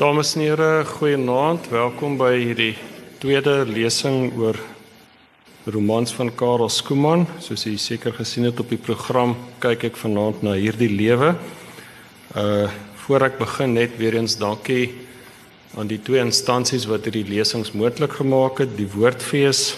[0.00, 1.66] Dames en here, goeienaand.
[1.68, 2.72] Welkom by hierdie
[3.20, 4.56] tweede lesing oor
[5.68, 7.26] romans van Karel Skooman.
[7.44, 11.34] Soos jy seker gesien het op die program, kyk ek vanaand na hierdie lewe.
[12.32, 12.70] Uh
[13.02, 14.86] voor ek begin net weer eens dankie
[15.76, 19.74] aan die twee instansies wat hierdie lesings moontlik gemaak het, die Woordfees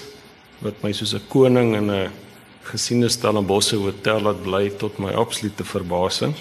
[0.62, 2.14] wat my soos 'n koning in 'n
[2.70, 6.34] gesiene Stellenbosse hotel laat bly tot my absolute verbasing.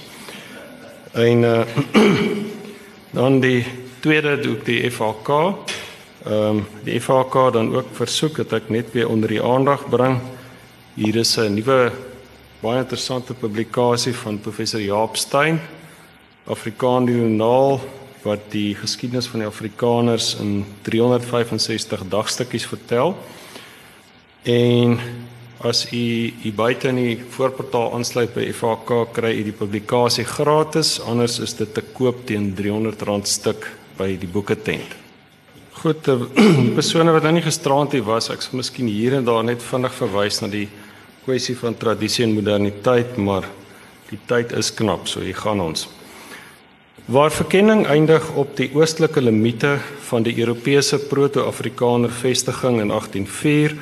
[1.17, 1.65] En uh
[3.11, 3.65] dan die
[3.99, 5.29] tweede doek die FHK.
[6.25, 10.19] Ehm um, die FHK dan ook versoek dat ek net weer onder die aandag bring.
[10.95, 11.91] Hier is 'n nuwe
[12.61, 15.59] baie interessante publikasie van professor Jaap Steyn
[16.45, 17.79] Afrikaanjoernaal
[18.21, 23.15] wat die geskiedenis van die Afrikaners in 365 dagstukkies vertel.
[24.43, 24.99] En
[25.63, 30.99] as u u buite in die voorportaal aansluit by FHK kry u die publikasie gratis,
[31.05, 34.97] anders is dit te koop teen R300 stuk by die boeketent.
[35.81, 36.09] Goed,
[36.77, 39.93] persone wat nou nie gisterand hier was, ek sal miskien hier en daar net vinnig
[39.97, 40.67] verwys na die
[41.25, 43.45] kwessie van tradisie en moderniteit, maar
[44.09, 45.87] die tyd is knap, so hier gaan ons.
[47.11, 49.77] Waar verkenning eindig op die oostelike limite
[50.09, 53.73] van die Europese proto-Afrikaner vestiging in 1804,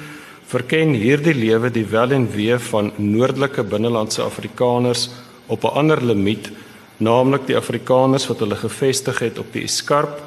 [0.50, 5.10] verken hierdie lewe die wel en wee van noordelike binnelandse Afrikaners
[5.46, 6.50] op 'n ander limiet,
[6.98, 10.22] naamlik die Afrikaners wat hulle gevestig het op die Eskarp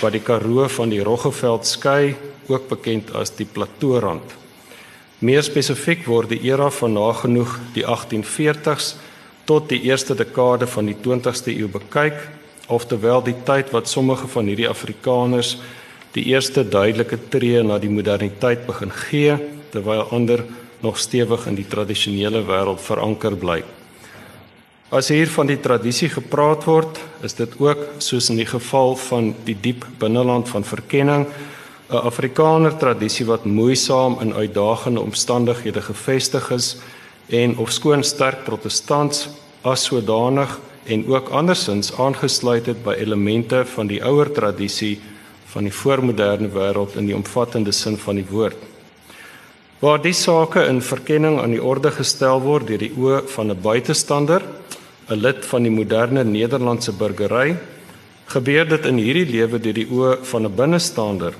[0.00, 2.16] wat die Karoo van die Roggeveld skei,
[2.48, 4.34] ook bekend as die Plateaurand.
[5.18, 8.96] Meer spesifiek word die era van nagenoeg die 1840s
[9.44, 12.28] tot die eerste dekade van die 20ste eeu bekyk
[12.66, 15.56] oftewel die tyd wat sommige van hierdie Afrikaners
[16.12, 19.38] die eerste duidelike tree na die moderniteit begin gee
[19.70, 20.44] terwyl ander
[20.80, 23.62] nog stewig in die tradisionele wêreld veranker bly.
[24.88, 29.34] As hier van die tradisie gepraat word, is dit ook soos in die geval van
[29.44, 31.26] die diep binneland van verkenning
[31.88, 36.76] 'n Afrikaner tradisie wat moeisaam in uitdagende omstandighede gevestig is
[37.28, 39.28] en ofskoon sterk protestants
[39.62, 45.00] as sodanig en ook andersins aangesluit het by elemente van die ouer tradisie
[45.52, 48.56] van die voormoderne wêreld in die omvattende sin van die woord.
[49.78, 53.60] Waar die sake in verkenning aan die orde gestel word deur die oë van 'n
[53.62, 54.42] buitestander,
[55.06, 57.56] 'n lid van die moderne Nederlandse burgery,
[58.26, 61.32] gebeur dit in hierdie lewe deur die oë van 'n binnestander,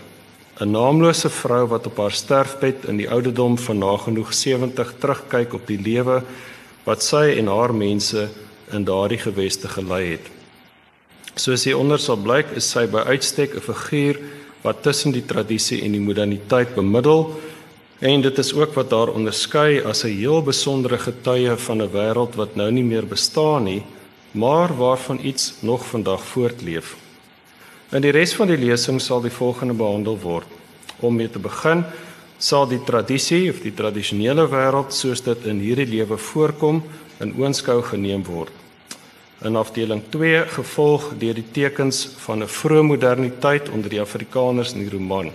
[0.61, 5.67] 'n naamlose vrou wat op haar sterfbed in die ouderdom van nagenoeg 70 terugkyk op
[5.67, 6.23] die lewe
[6.85, 8.29] wat sy en haar mense
[8.71, 10.31] in daardie geweste gelei het.
[11.35, 14.17] Soos hieronder sal blyk, is sy by uitstek 'n figuur
[14.63, 17.35] wat tussen die tradisie en die moderniteit bemiddel
[17.99, 22.35] en dit is ook wat haar onderskei as 'n heel besondere getuie van 'n wêreld
[22.35, 23.83] wat nou nie meer bestaan nie,
[24.31, 26.97] maar waarvan iets nog vandag voortleef.
[27.91, 30.47] In die res van die lesing sal die volgende behandel word.
[31.01, 31.85] Om mee te begin,
[32.39, 36.83] sal die tradisie of die tradisionele wêreld soos dit in hierdie lewe voorkom,
[37.19, 38.53] in oënskou geneem word.
[39.43, 44.79] In afdeling 2 gevolg deur die tekens van 'n vroeë moderniteit onder die Afrikaners in
[44.79, 45.33] die roman.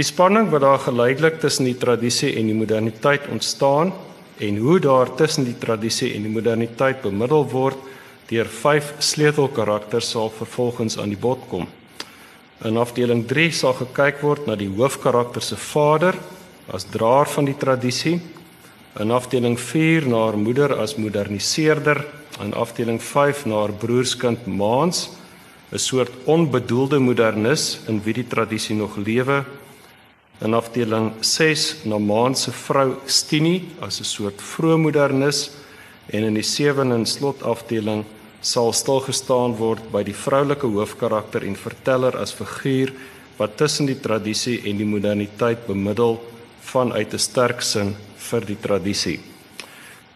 [0.00, 3.92] Die spanning wat daar geleidelik tussen die tradisie en die moderniteit ontstaan
[4.40, 7.76] en hoe daar tussen die tradisie en die moderniteit bemiddel word
[8.30, 11.68] deur vyf sleutelkarakters sal vervolgens aan die bod kom.
[12.64, 16.16] In afdeling 3 sal gekyk word na die hoofkarakter se vader
[16.72, 18.16] as draer van die tradisie
[18.98, 22.00] In afdeling 4 na haar moeder as moderniseerder,
[22.42, 25.10] in afdeling 5 na haar broerskind Maans,
[25.70, 29.44] 'n soort onbedoelde modernis in wie die tradisie nog lewe.
[30.40, 35.50] In afdeling 6 na Maans se vrou Stinie as 'n soort vroegmodernis
[36.06, 38.04] en in die 7de en slotafdeling
[38.40, 42.92] sal stilgestaan word by die vroulike hoofkarakter en verteller as figuur
[43.36, 46.20] wat tussen die tradisie en die moderniteit bemiddel
[46.60, 49.20] vanuit 'n sterk sin vir die tradisie.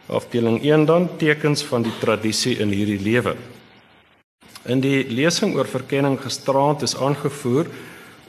[0.09, 3.37] Afdeling 1 dan tekens van die tradisie in hierdie lewe.
[4.65, 7.67] In die lesing oor verkenning gisteraand is aangevoer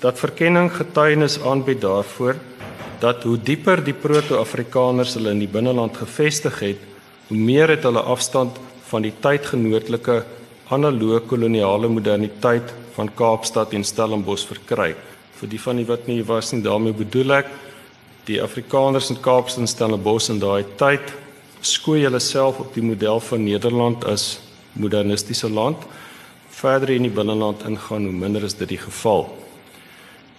[0.05, 2.37] dat verkenning getuienis aanbied daarvoor
[3.01, 6.81] dat hoe dieper die proto-afrikaners hulle in die binneland gevestig het,
[7.27, 8.57] hoe meer het hulle afstand
[8.89, 10.19] van die tydgenootlike
[10.75, 14.93] analoë koloniale moderniteit van Kaapstad en Stellenbosch verkry.
[15.39, 17.49] Vir die van die wat nie was nie, daarmee bedoel ek
[18.29, 21.13] die Afrikaners in Kaapstad en Stellenbosch in daai tyd
[21.65, 24.35] skoei hulle self op die model van Nederland as
[24.77, 25.81] modernistiese land
[26.53, 29.25] verder in die binneland ingaan hoe minder is dit die geval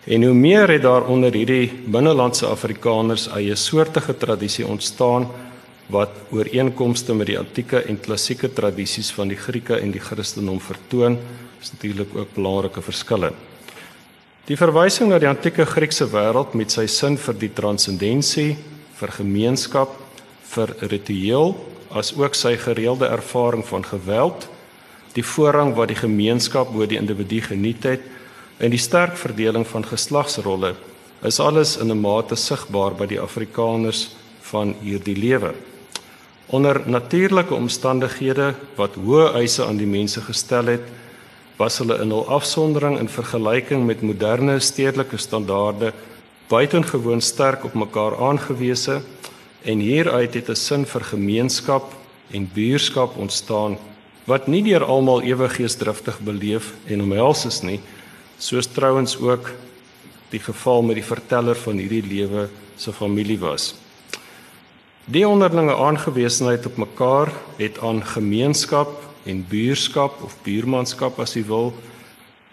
[0.06, 5.26] en hoe meer het daar onder hierdie binnelandse Afrikaners eie soortige tradisie ontstaan
[5.91, 11.19] wat ooreenkomste met die antieke en klassieke tradisies van die Grieke en die Christendom vertoon
[11.61, 13.32] is natuurlik ook belangrike verskille.
[14.47, 18.56] Die verwysing na die antieke Griekse wêreld met sy sin vir die transcendensie,
[18.99, 19.91] vir gemeenskap,
[20.53, 21.56] vir ritueel,
[21.91, 24.47] as ook sy gereelde ervaring van geweld,
[25.19, 28.06] die voorrang wat die gemeenskap bo die individu geniet het
[28.58, 30.75] en die sterk verdeling van geslagsrolle
[31.23, 34.08] is alles in 'n mate sigbaar by die Afrikaners
[34.41, 35.55] van hierdie lewe.
[36.47, 40.82] Onder natuurlike omstandighede wat hoë eise aan die mense gestel het,
[41.56, 45.93] was hulle in hul afsondering in vergelyking met moderne stedelike standaarde
[46.49, 49.00] buitengewoon sterk op mekaar aangewese
[49.64, 51.93] en hieruit het 'n sin vir gemeenskap
[52.31, 53.79] en buurskap ontstaan
[54.25, 57.81] wat nie deur almal ewe geesdriftig beleef en omhels is nie
[58.38, 59.50] soos trouens ook
[60.30, 63.74] die geval met die verteller van hierdie lewe se familie was.
[65.06, 68.90] Die onderlinge aangewesenheid op mekaar het aan gemeenskap
[69.24, 71.72] en buurskap of buurmanskap as jy wil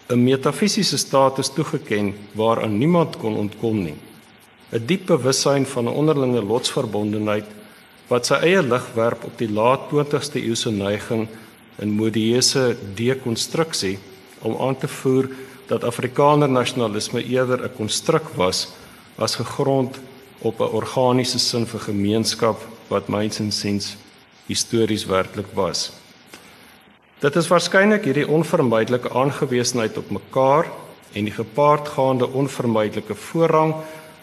[0.10, 3.96] 'n metafisiese status toegeken waaraan niemand kon ontkom nie.
[4.72, 7.46] 'n Diep bewussyn van 'n onderlinge lotsverbondenheid
[8.08, 11.28] wat sy eie lig werp op die laat 20ste eeuse neiging
[11.80, 13.98] in modieuse dekonstruksie
[14.42, 15.30] om aan te voer
[15.68, 18.68] dat Afrikaner nasionalisme eerder 'n konstruk was
[19.16, 20.00] as gegrond
[20.40, 23.98] op 'n organiese sin vir gemeenskap wat mynsiens
[24.46, 25.92] histories werklik was.
[27.20, 30.66] Dit is waarskynlik hierdie onvermydelike aangewesenheid op mekaar
[31.14, 33.76] en die gepaardgaande onvermydelike voorrang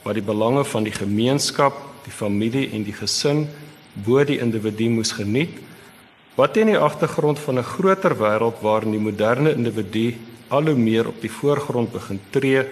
[0.03, 3.49] wat die belange van die gemeenskap, die familie en die gesin
[3.95, 5.57] bo die individu moes geniet
[6.35, 10.15] wat teen die agtergrond van 'n groter wêreld waarin die moderne individu
[10.51, 12.65] al hoe meer op die voorgrond begin tree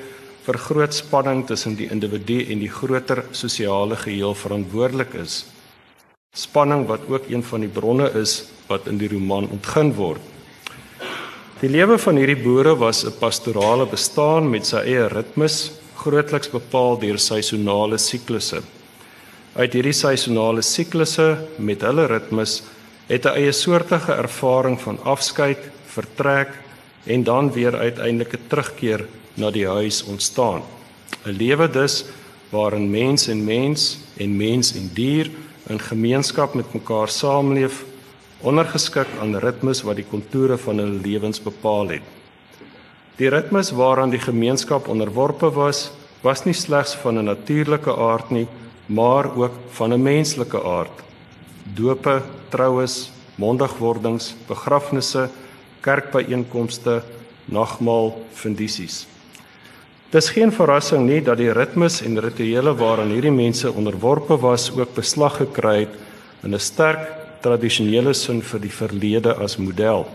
[0.48, 5.42] vir groot spanning tussen die individu en die groter sosiale geheel verantwoordelik is.
[6.34, 10.20] Spanning wat ook een van die bronne is wat in die roman ontgin word.
[11.60, 16.98] Die lewe van hierdie boere was 'n pastorale bestaan met sy eie ritmes, grootliks bepaal
[16.98, 18.62] deur seisonale siklusse.
[19.56, 22.62] Uit hierdie seisonale siklusse met hulle ritmes
[23.08, 26.48] het 'n eie soortige ervaring van afskeid, vertrek
[27.08, 30.62] en dan weer uiteindelik 'n terugkeer na die huis ontstaan.
[31.24, 32.04] 'n Lewe dus
[32.50, 35.30] waarin mens en mens en mens en dier
[35.68, 37.84] in gemeenskap met mekaar saamleef,
[38.40, 42.02] ondergeskik aan ritmes wat die kontoure van hulle lewens bepaal het.
[43.16, 45.90] Die ritmes waaraan die gemeenskap onderworpe was,
[46.22, 48.46] was nie slegs van 'n natuurlike aard nie,
[48.86, 51.02] maar ook van 'n menslike aard.
[51.74, 55.28] Dope, troues, mondigwordings, begrafnisse,
[55.88, 57.00] kerkbyeenkomste,
[57.48, 59.06] nagmaal, fundisies.
[60.12, 64.94] Dis geen verrassing nie dat die ritmes en rituele waaraan hierdie mense onderworpe was ook
[64.96, 65.96] beslag gekry het
[66.44, 67.02] in 'n sterk
[67.42, 70.06] tradisionele sin vir die verlede as model.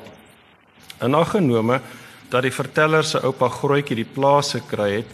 [1.01, 1.81] In aggenome
[2.29, 5.09] dat die verteller se oupa grootjie die plaas gekry het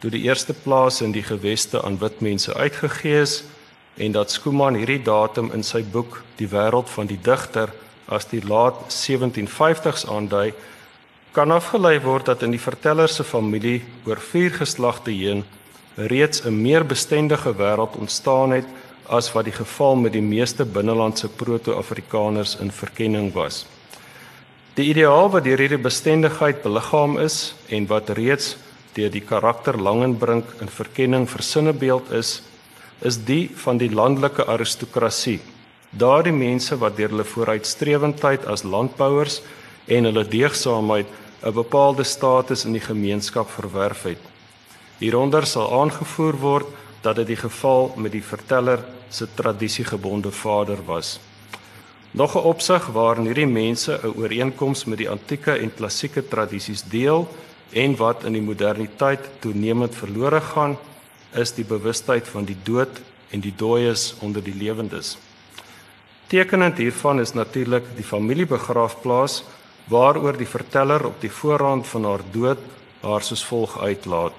[0.00, 3.44] toe die eerste plaas in die geweste aan wit mense uitgegee is
[3.96, 7.70] en dat Skuman hierdie datum in sy boek Die wêreld van die digter
[8.14, 10.52] as die laat 1750s aandui
[11.34, 15.44] kan afgelei word dat in die verteller se familie oor vier geslagte heen
[15.96, 18.66] reeds 'n meer bestendige wêreld ontstaan het
[19.08, 23.66] as wat die geval met die meeste binnelandse proto-afrikaners in verkenning was.
[24.74, 28.56] Die ideaal wat deur hierdie bestendigheid beliggaam is en wat reeds
[28.94, 32.42] deur die karakter Langenbrink in verkenning versinnebeeld is,
[33.00, 35.40] is die van die landelike aristokrasie.
[35.96, 39.40] Daardie mense wat deur hulle vooruitstrewendheid as landbouers
[39.86, 41.06] en hulle deegsaamheid
[41.44, 44.18] 'n bepaalde status in die gemeenskap verwerf het.
[44.98, 46.66] Hieronder sal aangevoer word
[47.02, 51.20] dat dit die geval met die verteller se tradisiegebonde vader was.
[52.10, 57.28] Nog 'n opsig waarin hierdie mense 'n ooreenkoms met die antieke en klassieke tradisies deel
[57.72, 60.78] en wat in die moderniteit toenemend verlore gaan,
[61.34, 65.18] is die bewustheid van die dood en die dooies onder die lewendes.
[66.34, 69.44] Tekenend hiervan is natuurlik die familiebegraafplaas
[69.86, 72.64] waaroor die verteller op die voorrand van haar dood
[73.04, 74.34] haar soos volg uitlaat.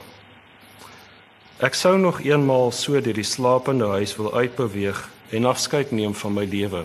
[1.63, 4.99] Ek sou nog eenmaal so deur die slapende huis wil uitbeweeg
[5.39, 6.83] en afskeid neem van my lewe.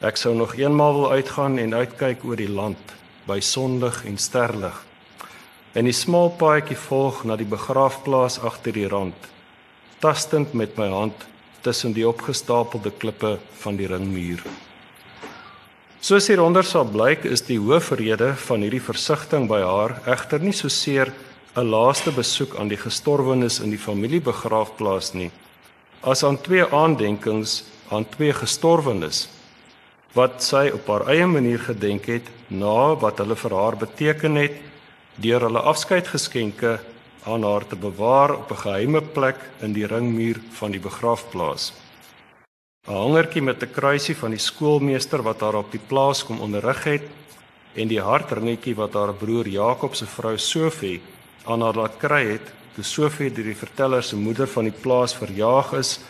[0.00, 2.96] Ek sou nog eenmaal wil uitgaan en uitkyk oor die land
[3.28, 4.80] by sonlig en sterlig.
[5.76, 9.30] En die smal paadjie volg na die begraafplaas agter die rand,
[10.00, 11.28] tastend met my hand
[11.64, 14.42] tussen die opgestapelde klippe van die ringmuur.
[16.04, 20.68] Soos hieronder sal blyk, is die hoofrede van hierdie versigtiging by haar egter nie so
[20.68, 21.12] seer
[21.56, 25.30] 'n laaste besoek aan die gestorwenes in die familiebegraafplaas nie,
[26.02, 29.28] as aan twee aandenkings aan twee gestorwenes.
[30.14, 34.60] wat sy op haar eie manier gedenk het na wat hulle vir haar beteken het
[35.18, 36.78] deur hulle afskeidgeskenke
[37.24, 41.72] aan haar te bewaar op 'n geheime plek in die ringmuur van die begrafplaas.
[42.86, 46.84] 'n Hangertjie met 'n kruisie van die skoolmeester wat haar op die plaas kom onderrig
[46.84, 47.02] het
[47.74, 51.00] en die hartringetjie wat haar broer Jakob se vrou Sofie
[51.44, 55.14] aan haar laat kry het toe Sofie deur die verteller se moeder van die plaas
[55.14, 56.00] verjaag is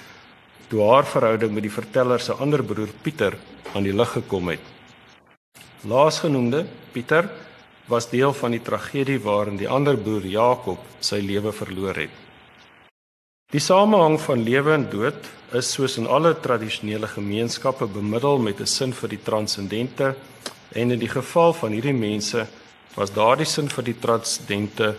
[0.69, 3.37] toe haar verhouding met die verteller se ander broer Pieter
[3.75, 4.61] aan die lig gekom het.
[5.85, 7.29] Laasgenoemde Pieter
[7.87, 12.23] was deel van die tragedie waarin die ander broer Jakob sy lewe verloor het.
[13.53, 18.67] Die samehang van lewe en dood is soos in alle tradisionele gemeenskappe bemiddel met 'n
[18.67, 20.15] sin vir die transcendente
[20.73, 22.47] en in die geval van hierdie mense
[22.97, 24.95] was daardie sin vir die transcendente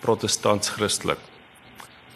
[0.00, 1.18] protestants Christelik.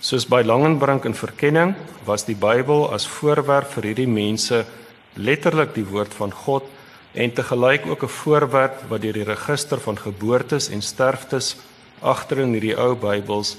[0.00, 4.64] Soos by Langenbrink in verkenning was die Bybel as voorwerp vir hierdie mense
[5.14, 6.64] letterlik die woord van God
[7.14, 11.56] en te gelyk ook 'n voorwerp wat deur die register van geboortes en sterftes
[12.00, 13.56] agter in hierdie ou Bybels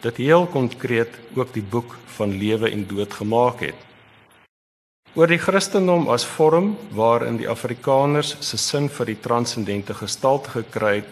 [0.00, 3.74] dit heel konkreet ook die boek van lewe en dood gemaak het.
[5.14, 10.96] Oor die Christendom as vorm waarin die Afrikaners se sin vir die transcendente gestalte gekry
[10.96, 11.08] het,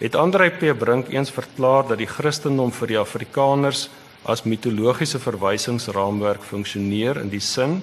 [0.00, 0.72] het Andrei P.
[0.78, 3.88] Brink eens verklaar dat die Christendom vir die Afrikaners
[4.24, 7.82] as mitologiese verwysingsraamwerk funksioneer in die sin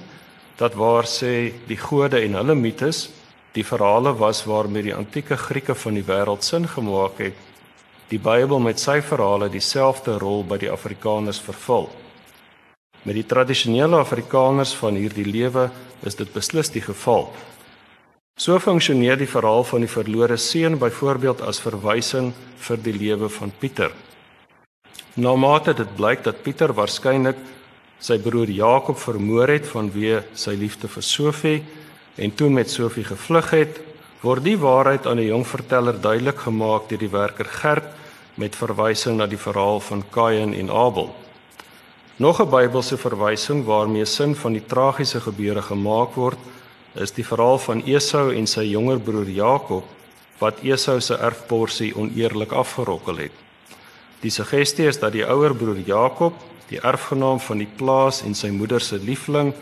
[0.57, 3.07] dat waar sê die gode en hulle mites
[3.57, 7.37] die verhale was waarmee die antieke Grieke van die wêreld sin gemaak het.
[8.07, 11.89] Die Bybel met sy verhale dieselfde rol by die Afrikaners vervul.
[13.03, 15.69] Met die tradisionele Afrikaners van hierdie lewe
[16.05, 17.27] is dit beslis die geval.
[18.37, 22.33] So funksioneer die verhaal van die verlore seun byvoorbeeld as verwysing
[22.67, 23.91] vir die lewe van Pieter.
[25.17, 27.39] Na mate dit blyk dat Pieter waarskynlik
[27.99, 31.57] sy broer Jakob vermoor het vanweë sy liefde vir Sofie
[32.17, 33.79] en toe met Sofie gevlug het,
[34.25, 37.85] word die waarheid aan 'n jong verteller duidelik gemaak deur die werker Gert
[38.35, 41.15] met verwysing na die verhaal van Kain en Abel.
[42.17, 46.37] Nog 'n Bybelse verwysing waarmee sin van die tragiese gebeure gemaak word,
[46.95, 49.83] is die verhaal van Esau en sy jonger broer Jakob
[50.37, 53.31] wat Esau se erfporsie oneerlik afgerokkel het.
[54.21, 56.33] Die suggestie is dat die ouer broer Jakob,
[56.69, 59.53] die erfgenaam van die plaas en sy moeder se liefling,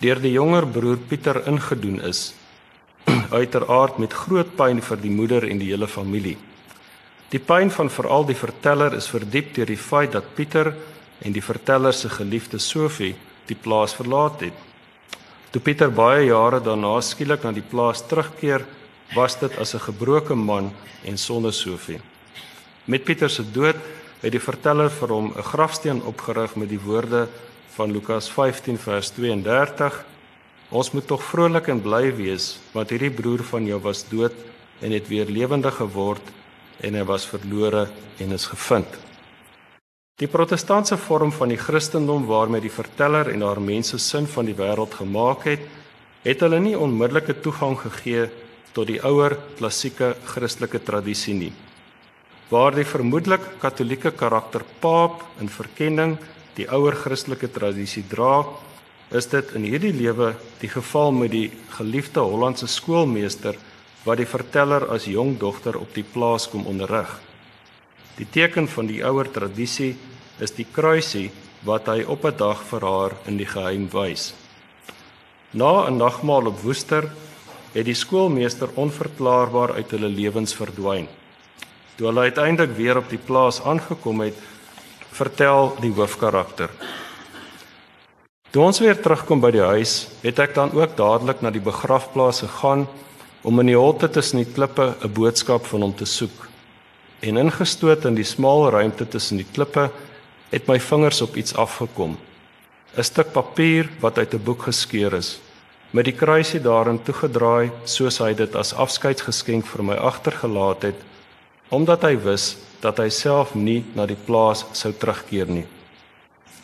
[0.00, 2.34] deur die jonger broer Pieter ingedoen is
[3.40, 6.36] uiteraard met groot pyn vir die moeder en die hele familie.
[7.30, 10.74] Die pyn van veral die verteller is verdiep deur die feit dat Pieter
[11.24, 13.14] en die verteller se geliefde Sofie
[13.46, 14.54] die plaas verlaat het.
[15.50, 18.66] Toe Pieter baie jare daarna skielik na die plaas terugkeer,
[19.14, 20.72] was dit as 'n gebroke man
[21.04, 22.00] en sonder Sofie.
[22.84, 23.76] Met Pieter se dood
[24.22, 27.28] het die verteller vir hom 'n grafsteen opgerig met die woorde
[27.76, 29.96] van Lukas 15 vers 32.
[30.72, 34.34] Ons moet tog vrolik en bly wees want hierdie broer van jou was dood
[34.80, 36.32] en het weer lewendig geword
[36.84, 37.86] en hy was verlore
[38.20, 38.88] en is gevind.
[40.16, 44.56] Die protestantse vorm van die Christendom waarmee die verteller en haar mense sin van die
[44.56, 45.66] wêreld gemaak het,
[46.24, 48.24] het hulle nie onmiddellike toegang gegee
[48.72, 51.52] tot die ouer klassieke Christelike tradisie nie.
[52.48, 56.16] Waar die vermoedelik katolieke karakter Paap in verkenning
[56.56, 58.44] die ouer Christelike tradisie dra,
[59.14, 63.58] is dit in hierdie lewe die geval met die geliefde Hollandse skoolmeester
[64.06, 67.10] wat die verteller as jong dogter op die plaas kom onderrig.
[68.16, 69.94] Die teken van die ouer tradisie
[70.40, 71.28] is die kruisie
[71.66, 74.34] wat hy op 'n dag vir haar in die geheim wys.
[75.52, 77.10] Na 'n nagmaal op Woester
[77.74, 81.08] het die skoolmeester onverklaarbaar uit hulle lewens verdwyn.
[81.96, 84.34] Toe hulle uiteindelik weer op die plaas aangekom het,
[85.16, 86.70] vertel die hoofkarakter.
[88.52, 92.42] Toe ons weer terugkom by die huis, het ek dan ook dadelik na die begrafplaas
[92.44, 92.86] gegaan
[93.46, 96.48] om in die holte tussen die klippe 'n boodskap van hom te soek.
[97.20, 99.90] En ingestoot in die smal ruimte tussen die klippe,
[100.50, 102.16] het my vingers op iets afgekom.
[102.96, 105.38] 'n Stuk papier wat uit 'n boek geskeur is,
[105.90, 110.96] met die kruisie daarin toegedraai soos hy dit as afskeidsgeskenk vir my agtergelaat het,
[111.68, 115.66] omdat hy wis dat hy self nie na die plaas sou terugkeer nie.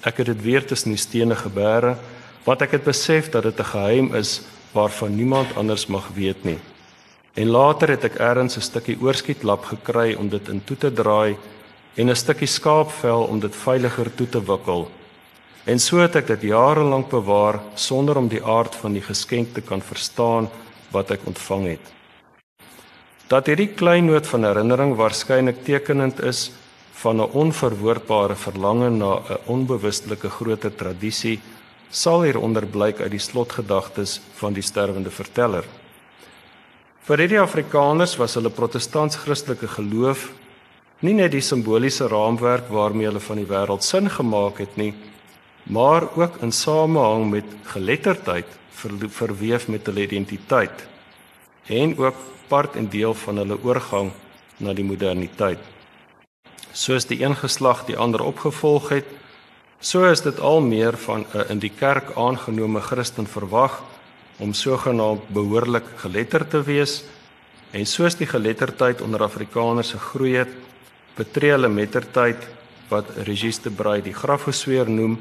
[0.03, 1.97] Ek het dit weer tussen die stene gebeere,
[2.45, 4.43] want ek het besef dat dit 'n geheim is
[4.73, 6.59] waarvan niemand anders mag weet nie.
[7.35, 11.37] En later het ek eers 'n stukkie oorskietlap gekry om dit in toe te draai
[11.97, 14.91] en 'n stukkie skaapvel om dit veiliger toe te wikkel.
[15.65, 19.55] En so het ek dit jare lank bewaar sonder om die aard van die geskenk
[19.55, 20.49] te kan verstaan
[20.91, 22.02] wat ek ontvang het.
[23.33, 26.51] Dat hierdie klein noot van herinnering waarskynlik tekenend is
[27.01, 31.41] van 'n onverwoordbare verlange na 'n onbewustelike groter tradisie,
[31.91, 35.65] sal hieronder blyk uit die slotgedagtes van die sterwende verteller.
[37.01, 40.31] Vir hierdie Afrikaners was hulle protestants-christelike geloof
[41.01, 44.95] nie net die simboliese raamwerk waarmee hulle van die wêreld sin gemaak het nie,
[45.63, 50.87] maar ook in samehang met geletterdheid ver, verweef met hulle identiteit
[51.67, 52.15] en ook
[52.53, 54.11] part en deel van hulle oorgang
[54.61, 55.61] na die moderniteit.
[56.73, 59.09] Soos die een geslag die ander opgevolg het,
[59.81, 63.83] so is dit al meer van 'n in die kerk aangenome Christen verwag
[64.39, 67.03] om sogenaamd behoorlik geletterd te wees
[67.73, 70.53] en soos die geletterdheid onder Afrikaners gegroei het,
[71.17, 72.49] betree hulle mettertyd
[72.89, 75.19] wat Regis de Bruy die grafgesweer noem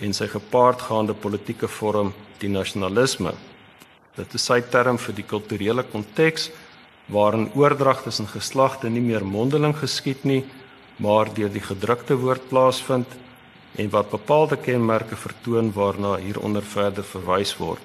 [0.00, 3.32] en sy gepaardgaande politieke vorm die nasionalisme.
[4.16, 6.50] Dit is sy term vir die kulturele konteks
[7.10, 10.44] waarin oordrag tussen geslagte nie meer mondeling geskied nie,
[10.96, 13.18] maar deur die gedrukte woord plaasvind
[13.76, 17.82] en wat bepaalde kenmerke vertoon waarna hieronder verder verwys word.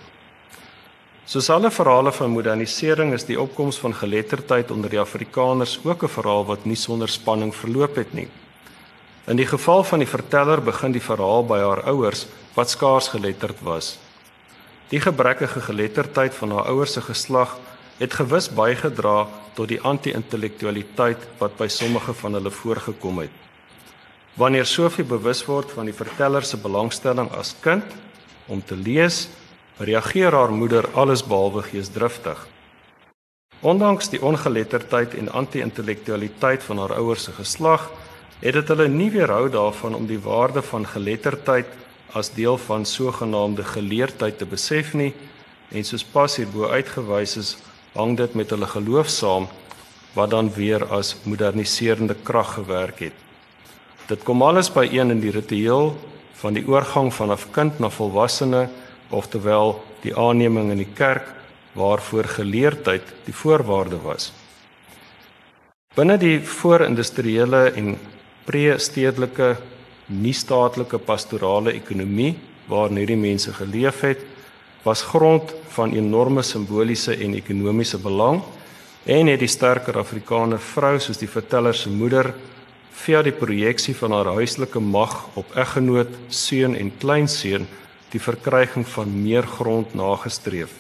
[1.26, 6.16] Soos alle verhale van modernisering is die opkoms van geletterdheid onder die Afrikaners ook 'n
[6.18, 8.28] verhaal wat nie sonder spanning verloop het nie.
[9.28, 13.62] In die geval van die verteller begin die verhaal by haar ouers wat skaars geletterd
[13.62, 13.98] was.
[14.90, 17.58] Die gebrekkige geletterdheid van haar ouers se geslag
[17.98, 23.44] het gewis bygedra tot die anti-intellektualiteit wat by sommige van hulle voorgekom het.
[24.36, 27.86] Wanneer Sofie bewus word van die verteller se belangstelling as kind
[28.52, 29.30] om te lees,
[29.80, 32.42] reageer haar moeder alles behalwe geesdriftig.
[33.64, 37.88] Ondanks die ongeletterdheid en anti-intellektualiteit van haar ouers se geslag,
[38.42, 41.72] het dit hulle nie weerhou daarvan om die waarde van geletterdheid
[42.16, 45.14] as deel van sogenaamde geleerdheid te besef nie
[45.72, 47.56] en soos pas hierbo uitgewys is,
[47.96, 49.48] hang dit met hulle geloof saam
[50.16, 53.16] wat dan weer as moderniserende krag gewerk het.
[54.08, 55.96] Dit kom alles by een in die ritueel
[56.40, 58.70] van die oorgang van 'n kind na volwassene,
[59.10, 61.34] oftewel die aanneming in die kerk
[61.74, 64.32] waarvoor geleerdheid die voorwaarde was.
[65.96, 67.98] Binne die voor-industriële en
[68.46, 69.58] pre-stedelike
[70.06, 72.36] nie-staatlike pastorale ekonomie
[72.68, 74.20] waarin hierdie mense geleef het,
[74.86, 78.44] was grond van enorme simboliese en ekonomiese belang
[79.06, 82.32] en het die sterker Afrikaner vrou soos die verteller se moeder
[83.06, 87.68] via die projeksie van haar huislike mag op eggenoot, seun en kleinseun
[88.14, 90.72] die verkryging van meer grond nagestreef.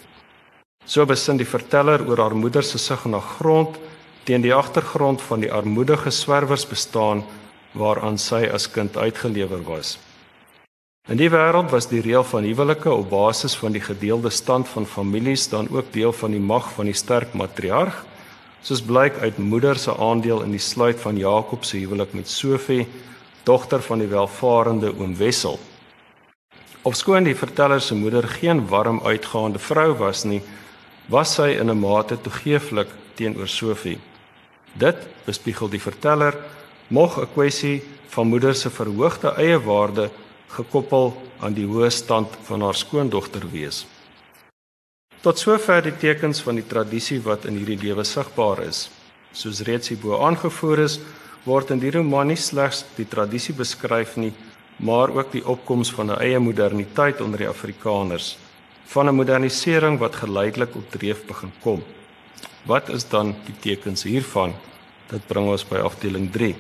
[0.86, 3.78] So besin die verteller oor haar moeder se sug na grond
[4.26, 7.26] teen die agtergrond van die armoedige swerwers bestaan
[7.74, 9.98] waaraan sy as kind uitgelewer was.
[11.06, 14.88] In die wêreld was die reël van huwelike op basis van die gedeelde stand van
[14.90, 18.00] families dan ook deel van die mag van die sterk matriarg,
[18.66, 22.88] soos blyk uit moeder se aandeel in die sluit van Jakob se huwelik met Sofie,
[23.46, 25.60] dogter van die welvarende oom Wessel.
[26.82, 30.42] Ofskoon die verteller se moeder geen warm uitgaande vrou was nie,
[31.06, 34.00] was sy in 'n mate toegeeflik teenoor Sofie.
[34.74, 36.34] Dit bespiegel die verteller
[36.88, 40.10] mog 'n kwessie van moeder se verhoogde eie waarde
[40.50, 43.86] gekoppel aan die hoë stand van haar skoondogter wees.
[45.22, 48.90] Tot sover die tekens van die tradisie wat in hierdie lewe sigbaar is.
[49.34, 51.00] Soos reeds hierbo aangevoer is,
[51.46, 54.34] word in die roman nie slegs die tradisie beskryf nie,
[54.78, 58.38] maar ook die opkoms van 'n eie moderniteit onder die Afrikaners,
[58.86, 61.84] van 'n modernisering wat geleidelik op dreef begin kom.
[62.66, 64.54] Wat is dan die tekens hiervan?
[65.10, 66.56] Dit bring ons by afdeling 3.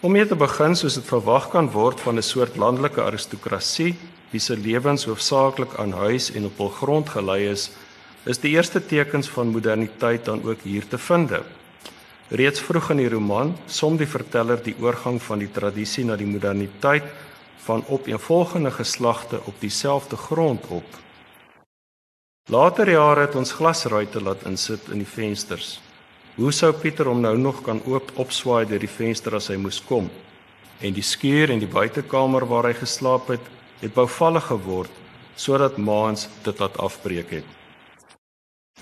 [0.00, 3.94] Om mee te begin soos dit verwag kan word van 'n soort landelike aristokrasie,
[4.30, 7.70] wie se lewens hoofsaaklik aan huis en op hul grond gelei is,
[8.24, 11.32] is die eerste tekens van moderniteit dan ook hier te vind.
[12.28, 16.26] Reeds vroeg in die roman som die verteller die oorgang van die tradisie na die
[16.26, 17.04] moderniteit
[17.64, 20.86] van opeenvolgende geslagte op dieselfde grond op.
[22.50, 25.80] Later jare het ons glasruite laat insit in die vensters.
[26.36, 29.78] Hoe sou Pieter hom nou nog kan oop opswaai deur die venster as hy moes
[29.80, 30.10] kom?
[30.84, 33.46] En die skuur en die buitekamer waar hy geslaap het,
[33.80, 34.92] het bouvallig geword
[35.36, 37.48] sodat maans dit laat afbreek het.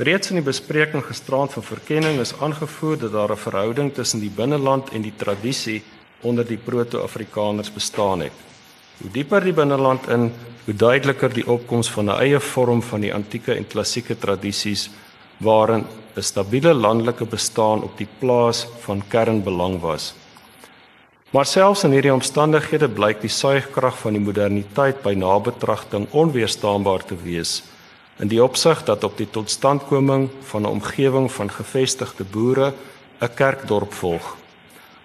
[0.02, 4.34] Reeds in die bespreking gisterand van verkenning is aangevoer dat daar 'n verhouding tussen die
[4.34, 5.82] binneland en die tradisie
[6.22, 8.32] onder die proto-afrikaners bestaan het.
[8.98, 10.32] Hoe dieper die binneland in,
[10.64, 14.90] hoe duideliker die opkoms van 'n eie vorm van die antieke en klassieke tradisies
[15.38, 15.86] waarin
[16.16, 20.14] 'n stabiele landelike bestaan op die plaas van kernbelang was.
[21.30, 27.16] Maar selfs in hierdie omstandighede blyk die suigkrag van die moderniteit by nabetragting onweerstaanbaar te
[27.16, 27.62] wees
[28.22, 32.72] in die opsig dat op die totstandkoming van 'n omgewing van gevestigde boere
[33.20, 34.36] 'n kerkdorp volg.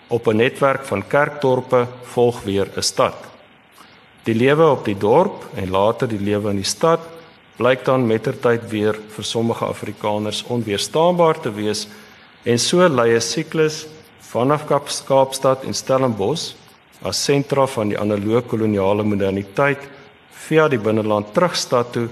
[0.08, 3.16] Op 'n netwerk van kerkdorpe volg weer 'n stad.
[4.24, 7.00] Die lewe op die dorp en later die lewe in die stad
[7.60, 11.88] blyk dan mettertyd weer vir sommige Afrikaners onweerstaanbaar te wees
[12.48, 13.86] en so lei 'n siklus
[14.32, 14.66] vanaf
[15.08, 16.56] Kaapstad en Stellenbosch
[17.04, 19.82] as sentra van die analoë koloniale moderniteit
[20.48, 22.08] via die binneland terug stad toe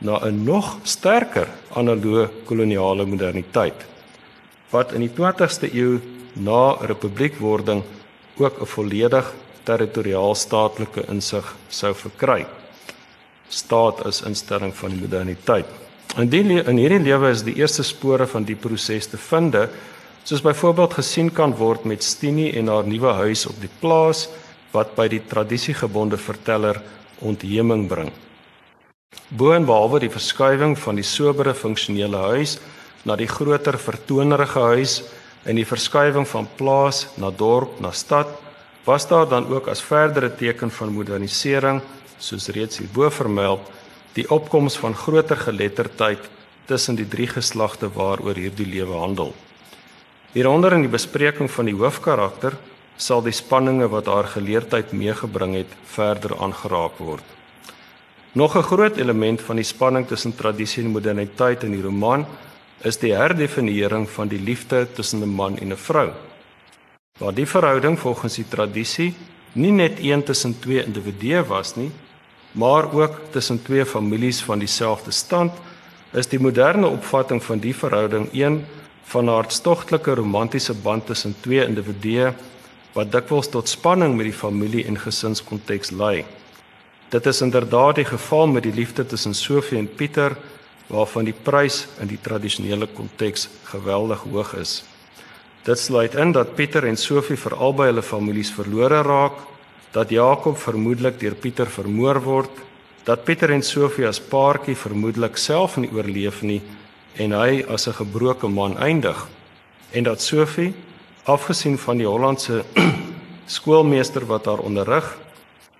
[0.00, 3.84] na 'n nog sterker analoë koloniale moderniteit
[4.70, 6.00] wat in die 20ste eeu
[6.34, 7.82] na republiekwording
[8.38, 12.46] ook 'n volledig territoriaal staatlike insig sou verkry.
[13.48, 15.66] Staat is instelling van die moderniteit.
[16.16, 19.68] In die in hierdie lewe is die eerste spore van die proses te vinde
[20.28, 24.26] soos byvoorbeeld gesien kan word met Stini en haar nuwe huis op die plaas
[24.74, 26.82] wat by die tradisiegebonde verteller
[27.24, 28.10] ontheeming bring.
[29.28, 32.58] Boonbehalwe die verskuiwing van die sobere funksionele huis
[33.08, 34.98] na die groter vertonerige huis
[35.48, 38.28] en die verskuiwing van plaas na dorp na stad,
[38.84, 41.80] was daar dan ook as verdere teken van modernisering,
[42.18, 43.60] soos reeds hierbo vermeld,
[44.14, 46.30] die opkoms van groter geletterdheid
[46.66, 49.34] tussen die drie geslagte waaroor hierdie lewe handel.
[50.32, 52.58] Hieronder in die bespreking van die hoofkarakter
[52.98, 57.24] sal die spanninge wat haar geleerdheid meegebring het verder aangeraak word.
[58.32, 62.26] Nog 'n groot element van die spanning tussen tradisie en moderniteit in die roman
[62.84, 66.10] is die herdefinieering van die liefde tussen 'n man en 'n vrou.
[67.18, 69.14] Waar die verhouding volgens die tradisie
[69.52, 71.90] nie net een tussen twee individue was nie,
[72.58, 75.52] maar ook tussen twee families van dieselfde stand,
[76.12, 78.64] is die moderne opvatting van die verhouding een
[79.04, 82.32] van 'n hartstogtelike romantiese band tussen twee individue
[82.92, 86.24] wat dikwels tot spanning met die familie en gesinskonteks lei.
[87.08, 90.36] Dit is inderdaad die geval met die liefde tussen Sofie en Pieter
[90.86, 94.84] waarvan die prys in die tradisionele konteks geweldig hoog is.
[95.62, 99.32] Dit sluit in dat Pieter en Sofie vir albei hulle families verlore raak,
[99.92, 102.50] dat Jakob vermoedelik deur Pieter vermoor word,
[103.08, 106.60] dat Pieter en Sofie as paartjie vermoedelik self nie oorleef nie
[107.16, 109.28] en hy as 'n gebroke man eindig
[109.92, 110.74] en dat Sophie
[111.24, 112.64] afgesien van die Hollandse
[113.56, 115.16] skoolmeester wat haar onderrig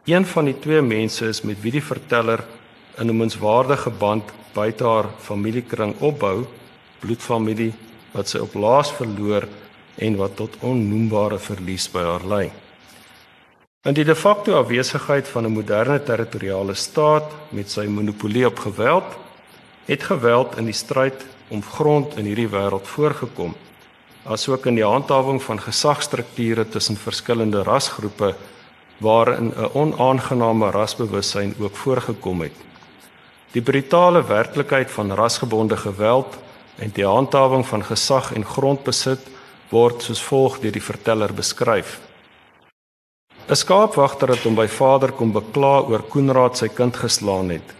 [0.05, 2.44] een van die twee mense is met wie die verteller
[2.97, 6.47] 'n noemenswaardige band buite haar familiekring opbou
[7.01, 7.73] bloedfamilie
[8.12, 9.44] wat sy op laas verloor
[9.97, 12.51] en wat tot onnoembare verlies by haar lei
[13.87, 19.17] in die de facto afwesigheid van 'n moderne territoriale staat met sy monopolie op geweld
[19.85, 23.55] het geweld in die stryd om grond in hierdie wêreld voorgekom
[24.25, 28.35] asook in die handhawing van gesagstrukture tussen verskillende rasgroepe
[28.99, 32.57] waarin 'n onaangename rasbewussyn ook voorgekom het.
[33.53, 36.38] Die brutale werklikheid van rasgebonde geweld
[36.77, 39.21] en die handhawing van gesag en grondbesit
[39.69, 42.08] word soos volg deur die verteller beskryf.
[43.48, 47.70] 'n Skaapwagter het hom by vader kom bekla oor Koenraad sy kind geslaan het.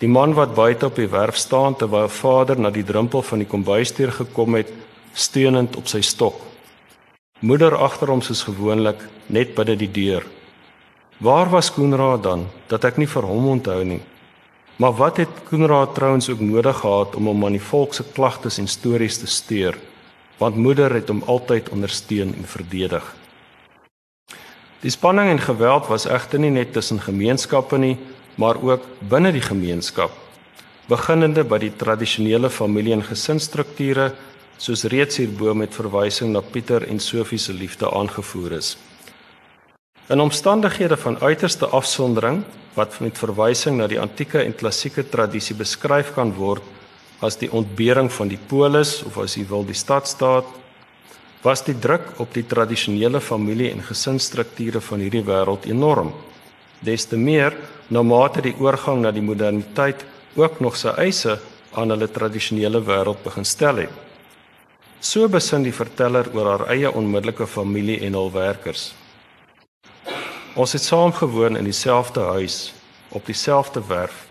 [0.00, 3.48] Die man wat buite op die werf staan terwyl vader na die drempel van die
[3.48, 4.72] kombuisdeur gekom het,
[5.12, 6.40] steunend op sy stok.
[7.40, 10.24] Moeder agter hom soos gewoonlik net binne die deur.
[11.18, 14.00] Waar was Koenraad dan dat ek nie vir hom onthou nie?
[14.80, 18.56] Maar wat het Koenraad trouens ook nodig gehad om hom aan die volk se klagtes
[18.58, 19.76] en stories te steur?
[20.38, 23.19] Want moeder het hom altyd ondersteun en verdedig.
[24.80, 27.98] Die spanning en geweld was egter nie net tussen gemeenskappe nie,
[28.40, 30.14] maar ook binne die gemeenskap
[30.90, 34.08] beginnende by die tradisionele familie en gesinsstrukture
[34.60, 38.74] soos reeds hierbo met verwysing na Pieter en Sofie se liefde aangevoer is.
[40.10, 42.42] In omstandighede van uiterste afsondering
[42.74, 46.66] wat met verwysing na die antieke en klassieke tradisie beskryf kan word
[47.22, 50.48] as die ontbering van die polis of as jy wil die stadstaat
[51.42, 56.12] was die druk op die tradisionele familie en gesinsstrukture van hierdie wêreld enorm
[56.80, 57.56] des te meer
[57.88, 60.04] na mate die oorgang na die moderniteit
[60.36, 61.38] ook nog sy eise
[61.76, 63.92] aan hulle tradisionele wêreld begin stel het.
[65.00, 68.90] So besin die verteller oor haar eie onmiddellike familie en hul werkers.
[70.56, 72.72] Ons het saam gewoon in dieselfde huis,
[73.08, 74.26] op dieselfde werf,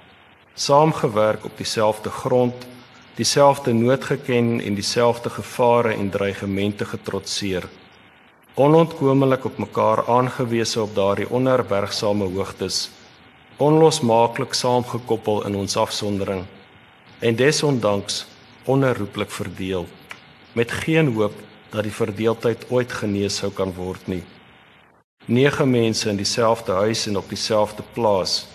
[0.53, 2.67] saamgewerk op dieselfde grond,
[3.19, 7.65] dieselfde nood geken en dieselfde gevare en dreigemente getrotseer.
[8.53, 12.89] Onontkoomlik op mekaar aangewese op daardie onherbergsame hoogtes
[13.57, 16.45] onlosmaaklik saamgekoppel in ons afsondering
[17.19, 18.21] en desondanks
[18.63, 19.87] onherroepelik verdeel
[20.53, 21.35] met geen hoop
[21.69, 24.23] dat die verdeeldheid ooit genees sou kan word nie.
[25.25, 28.45] Nege mense in dieselfde huis en op dieselfde plaas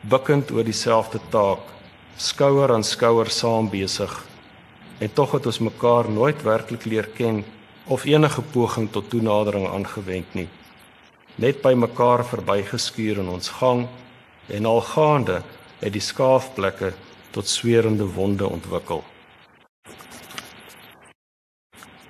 [0.00, 1.66] bukkend oor dieselfde taak
[2.16, 4.12] skouer aan skouer saam besig
[4.98, 7.44] en tog het ons mekaar nooit werklik leer ken
[7.86, 10.48] of enige poging tot toenadering aangewend nie.
[11.34, 13.86] Net by mekaar verbygeskuur in ons gang
[14.48, 15.42] en al gaande
[15.80, 16.92] het die skaafplekke
[17.30, 19.02] tot swerende wonde ontwikkel.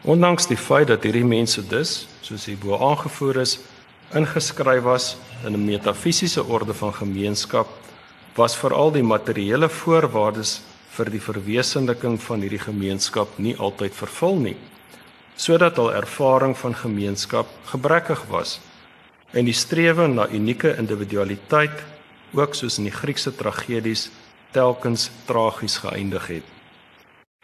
[0.03, 3.61] Ondanks die feit dat hierdie mense dus, soos hierbo aangevoer is,
[4.19, 7.69] ingeskryf was in 'n metafisiese orde van gemeenskap,
[8.37, 10.61] was veral die materiële voorwaardes
[10.97, 14.57] vir die verwesenliking van hierdie gemeenskap nie altyd vervul nie,
[15.37, 18.59] sodat hul ervaring van gemeenskap gebrekkig was
[19.33, 21.85] en die strewe na unieke individualiteit
[22.37, 24.11] ook soos in die Griekse tragedies
[24.53, 26.49] telkens tragies geëindig het.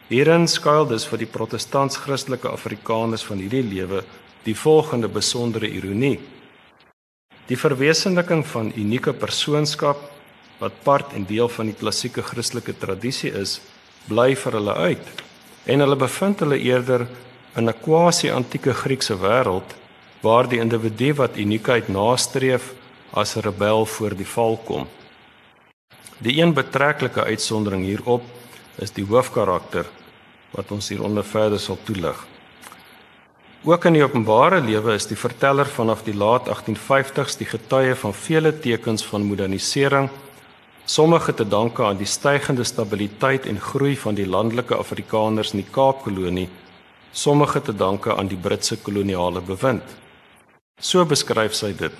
[0.09, 4.03] Hierin skuil dus vir die protestants-christelike Afrikaners van hierdie lewe
[4.45, 6.17] die volgende besondere ironie.
[7.49, 10.01] Die verwesenliking van unieke persoonskap
[10.59, 13.59] wat part en deel van die klassieke Christelike tradisie is,
[14.07, 15.25] bly vir hulle uit
[15.65, 17.07] en hulle bevind hulle eerder
[17.55, 19.75] in 'n quasi-antieke Griekse wêreld
[20.21, 22.73] waar die individu wat uniekheid nastreef
[23.13, 24.87] as 'n rebel voor die val kom.
[26.17, 28.23] Die een betreklike uitsondering hierop
[28.77, 29.85] is die hoofkarakter
[30.51, 32.27] wat ons hieronder verder sal toelig.
[33.63, 38.13] Ook in die openbare lewe is die verteller vanaf die laat 1850s die getuie van
[38.13, 40.09] vele tekens van modernisering,
[40.89, 45.71] sommige te danke aan die stygende stabiliteit en groei van die landelike Afrikaners in die
[45.71, 46.47] Kaapkolonie,
[47.11, 49.83] sommige te danke aan die Britse koloniale bewind.
[50.81, 51.93] So beskryf sy dit.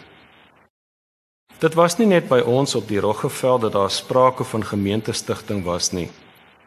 [1.60, 5.92] Dit was nie net by ons op die Roggeveld dat daar sprake van gemeentestigting was
[5.94, 6.08] nie,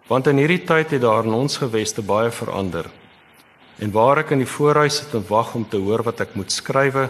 [0.07, 2.87] want in hierdie tyd het daar in ons geweste baie verander.
[3.83, 6.55] En waar ek in die voorhuis sit en wag om te hoor wat ek moet
[6.55, 7.09] skrywe,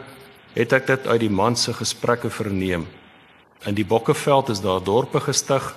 [0.56, 2.86] het ek dit uit die man se gesprekke verneem.
[3.62, 5.74] In die Bokkeveld is daar dorpe gestig,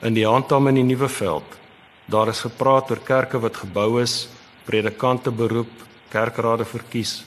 [0.00, 1.56] in die Handam in die Nuwe Veld.
[2.06, 4.28] Daar is gepraat oor kerke wat gebou is,
[4.64, 5.72] predikante beroep,
[6.08, 7.24] kerkrade verkies.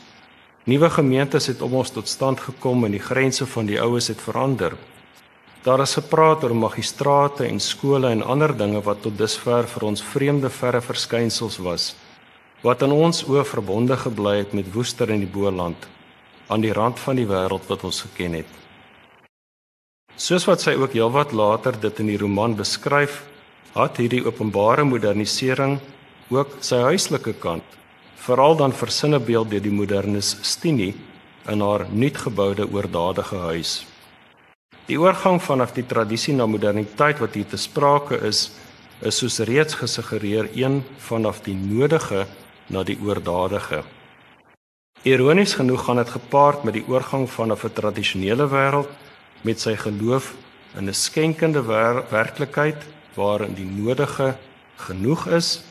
[0.66, 4.22] Nuwe gemeentes het om ons tot stand gekom en die grense van die oues het
[4.22, 4.74] verander.
[5.62, 10.02] Daar is gepraat oor magistrate en skole en ander dinge wat tot dusver vir ons
[10.02, 11.92] vreemde verre verskynsels was
[12.62, 15.88] wat aan ons oë verbonde gebly het met woester in die Boland
[16.48, 18.50] aan die rand van die wêreld wat ons geken het.
[20.22, 23.24] Soos wat sy ook heelwat later dit in die roman beskryf,
[23.74, 25.80] het hierdie openbare modernisering
[26.30, 27.66] ook sy huislike kant
[28.22, 30.92] veral dan versinnebeeld deur die modernis Stini
[31.50, 33.74] in haar nuutgeboude oordadige huis.
[34.86, 38.52] Die oorgang vanaf die tradisie na moderniteit wat hier te sprake is,
[39.02, 42.28] is soos reeds gesuggereer een vanaf die nodige
[42.70, 43.82] na die oordadige.
[45.02, 49.10] Ironies genoeg gaan dit gepaard met die oorgang vanaf 'n tradisionele wêreld
[49.42, 50.34] met sy geloof
[50.78, 52.82] in 'n skenkende wer werklikheid
[53.16, 54.36] waarin die nodige
[54.76, 55.64] genoeg is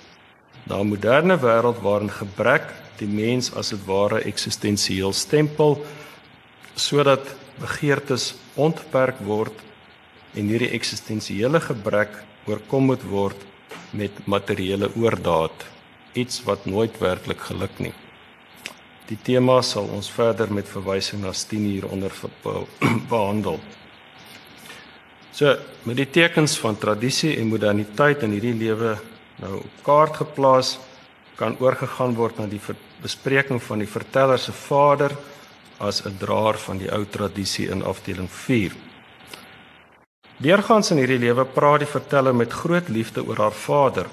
[0.67, 2.67] na 'n moderne wêreld waarin gebrek
[2.99, 5.85] die mens as dit ware eksistensieel stempel
[6.75, 7.25] sodat
[7.61, 9.57] begeertes ontperk word
[10.35, 12.13] en hierdie eksistensiële gebrek
[12.47, 13.37] oorkom moet word
[13.91, 15.67] met materiële oordaat
[16.13, 17.95] iets wat nooit werklik geluk nie
[19.11, 22.15] die tema sal ons verder met verwysing na 10 hier onder
[23.13, 23.59] behandel
[25.35, 25.57] so
[25.89, 28.95] met die tekens van tradisie en moderniteit in hierdie lewe
[29.43, 30.79] nou op kaart geplaas
[31.41, 32.61] kan oorgegaan word na die
[33.01, 35.15] bespreking van die verteller se vader
[35.81, 38.73] as 'n draer van die ou tradisie in afdeling 4.
[40.37, 44.07] Deurgaans in hierdie lewe praat die verteller met groot liefde oor haar vader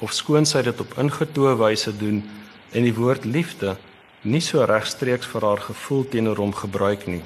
[0.00, 2.24] of skoon sy dit op ingetoe wyse doen
[2.72, 3.76] en die woord liefde
[4.22, 7.22] nie so regstreeks vir haar gevoel teenoor hom gebruik nie.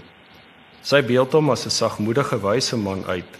[0.83, 3.31] Sy beeld hom as 'n sagmoedige wyse man uit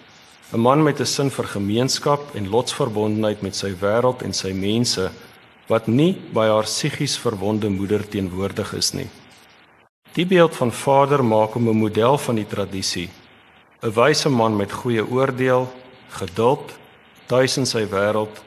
[0.53, 5.11] 'n man met 'n sin vir gemeenskap en lotsverbondenheid met sy wêreld en sy mense
[5.69, 9.09] wat nie by haar psigies verwonde moeder teenwoordig is nie.
[10.15, 13.09] Die beeld van Vader maak hom 'n model van die tradisie.
[13.83, 15.69] 'n Wyse man met goeie oordeel,
[16.09, 16.73] geduld,
[17.27, 18.43] tuis in sy wêreld,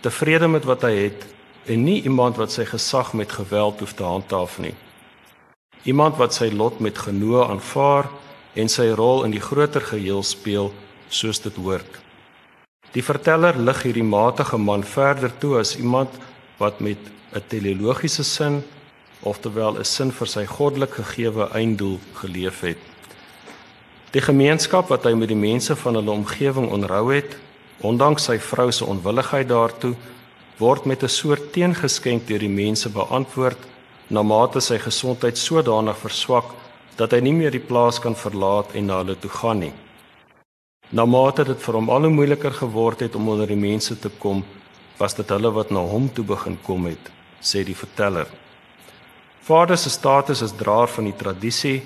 [0.00, 1.26] tevrede met wat hy het
[1.68, 4.74] en nie iemand wat sy gesag met geweld hoef te handhaaf nie.
[5.84, 8.08] Iemand wat sy lot met genoë aanvaar
[8.54, 10.72] en sy rol in die groter geheel speel
[11.08, 12.00] soos dit hoort.
[12.96, 16.10] Die verteller lig hierdie matige man verder toe as iemand
[16.58, 16.98] wat met
[17.36, 18.62] 'n teleologiese sin
[19.20, 22.78] oftewel 'n sin vir sy goddelik gegeewe einddoel geleef het.
[24.10, 27.36] Die gemeenskap wat hy met die mense van hulle omgewing onrou het,
[27.80, 29.94] ondanks sy vrou se onwilligheid daartoe,
[30.58, 33.58] word met 'n soort teengeskenk deur die mense beantwoord
[34.10, 36.54] na mate sy gesondheid sodanig verswak
[36.96, 39.72] dat hy nie meer die plaas kan verlaat en na hulle toe gaan nie.
[40.90, 44.08] Na mate dit vir hom al hoe moeiliker geword het om onder die mense te
[44.08, 44.44] kom,
[44.98, 48.26] was dit hulle wat na hom toe begin kom het, sê die verteller.
[49.42, 51.82] Vader se status as draer van die tradisie,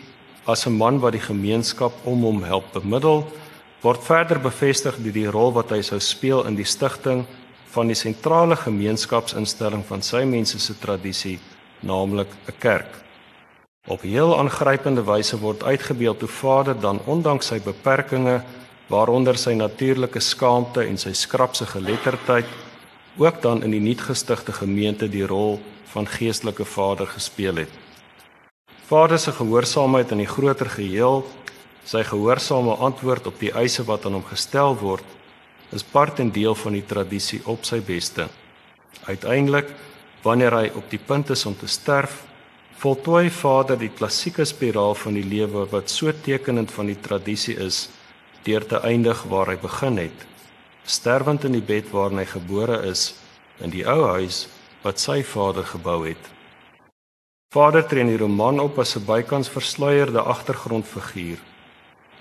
[0.46, 3.26] as 'n man wat die gemeenskap om hom help bemiddel,
[3.82, 7.26] word verder bevestig deur die rol wat hy sou speel in die stigting
[7.72, 11.38] van die sentrale gemeenskapsinstelling van sy mense se tradisie,
[11.80, 13.00] naamlik 'n kerk.
[13.88, 18.42] Op heel aangrypende wyse word uitgebeeld hoe Vader dan ondanks sy beperkings,
[18.87, 22.46] waaronder sy natuurlike skaamte en sy skrapse geletterdheid,
[23.16, 25.61] ook dan in die nuutgestigte gemeente die rol
[25.92, 27.72] van geestelike vader gespeel het.
[28.87, 31.24] Vader se gehoorsaamheid in die groter geheel,
[31.85, 35.04] sy gehoorsame antwoord op die eise wat aan hom gestel word,
[35.72, 38.28] is part en deel van die tradisie op sy beste.
[39.08, 39.72] Uiteindelik,
[40.22, 42.22] wanneer hy op die punt is om te sterf,
[42.82, 47.88] voltooi Vader die klassieke spiraal van die lewe wat so tekenend van die tradisie is,
[48.44, 50.26] deur te eindig waar hy begin het,
[50.85, 53.12] sterwend in die bed waarin hy gebore is,
[53.62, 54.46] in die ou huis
[54.82, 56.30] wat sy vader gebou het.
[57.54, 61.38] Vader tree in die roman op as 'n bykans versluierde agtergrondfiguur.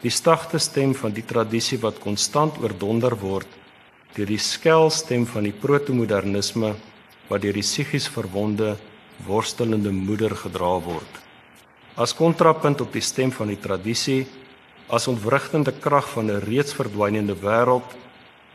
[0.02, 3.60] Die stagte stem van die tradisie wat konstant oordonder word
[4.16, 6.74] deur die skel stem van die protomodernisme
[7.30, 8.74] wat deur die psigies verwonde
[9.28, 11.20] worstelende moeder gedra word.
[11.96, 14.26] As kontrapunt op die stem van die tradisie,
[14.90, 17.88] as ontwrigtende krag van 'n reeds verdwynende wêreld,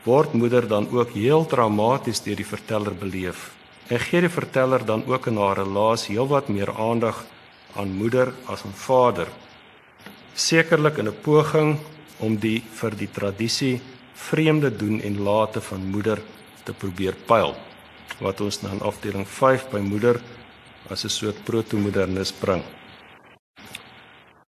[0.05, 3.57] word moeder dan ook heel traumaties deur die verteller beleef
[3.89, 7.25] en gee die verteller dan ook in haar relaas heelwat meer aandag
[7.77, 9.29] aan moeder as aan vader.
[10.37, 11.79] Sekerlik in 'n poging
[12.21, 13.81] om die vir die tradisie
[14.13, 16.21] vreemde doen en late van moeder
[16.65, 17.55] te probeer pyl
[18.21, 20.21] wat ons dan in afdeling 5 by moeder
[20.91, 22.63] as 'n soort protomodernis bring.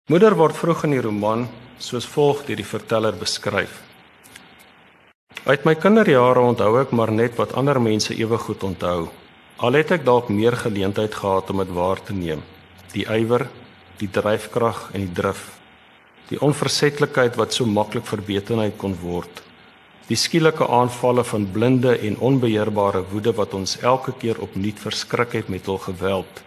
[0.06, 3.82] Moeder word vroeg in die roman soos volg deur die verteller beskryf.
[5.44, 9.08] Uit my kinderjare onthou ek maar net wat ander mense ewe goed onthou.
[9.56, 12.42] Al het ek dalk meer geleentheid gehad om dit waar te neem.
[12.92, 13.48] Die ywer,
[13.98, 15.61] die dryfkrag en die drif.
[16.32, 19.42] Die onversetlikheid wat so maklik verbetenheid kon word.
[20.08, 25.50] Die skielike aanvalle van blinde en onbeheerbare woede wat ons elke keer opnuut verskrik het
[25.52, 26.40] met hul geweld.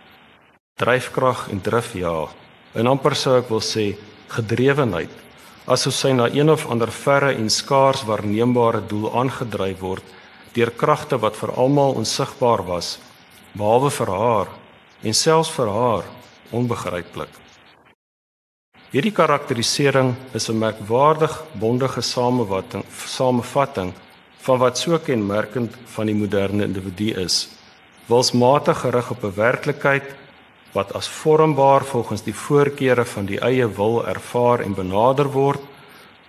[0.82, 2.26] Dryfkrag en drif ja.
[2.74, 3.94] En amper sou ek wil sê
[4.34, 5.22] gedrewenheid
[5.66, 10.12] asof sy na een of ander verre en skaars waarneembare doel aangedryf word
[10.58, 12.92] deur kragte wat vir almal onsigbaar was
[13.58, 14.52] behalwe vir haar
[15.02, 16.06] en selfs vir haar
[16.52, 17.45] onbegryplik.
[18.94, 23.94] Hierdie karakterisering is 'n merkwaardig bondige samevatting samevatting
[24.46, 27.50] van wat so kenmerkend van die moderne individu is.
[28.06, 30.04] Wilsmatig gerig op 'n werklikheid
[30.72, 35.62] wat as vormbaar volgens die voorkeure van die eie wil ervaar en benader word,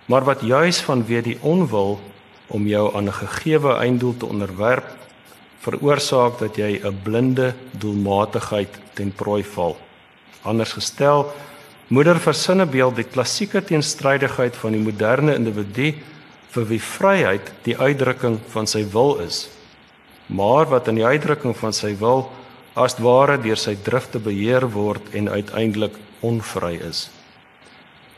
[0.05, 1.99] maar wat juis vanweë die onwil
[2.47, 4.85] om jou aan 'n gegeewe einddoel te onderwerp
[5.59, 9.77] veroorsaak dat jy 'n blinde doelmatigheid ten prooi val.
[10.41, 11.33] Anders gestel,
[11.87, 15.93] moeder versinne beeld die klassieke teenstrydigheid van die moderne individu
[16.51, 19.45] vir wie vryheid die uitdrukking van sy wil is,
[20.27, 22.27] maar wat in die uitdrukking van sy wil
[22.77, 25.95] as ware deur sy drifte beheer word en uiteindelik
[26.25, 27.07] onvry is.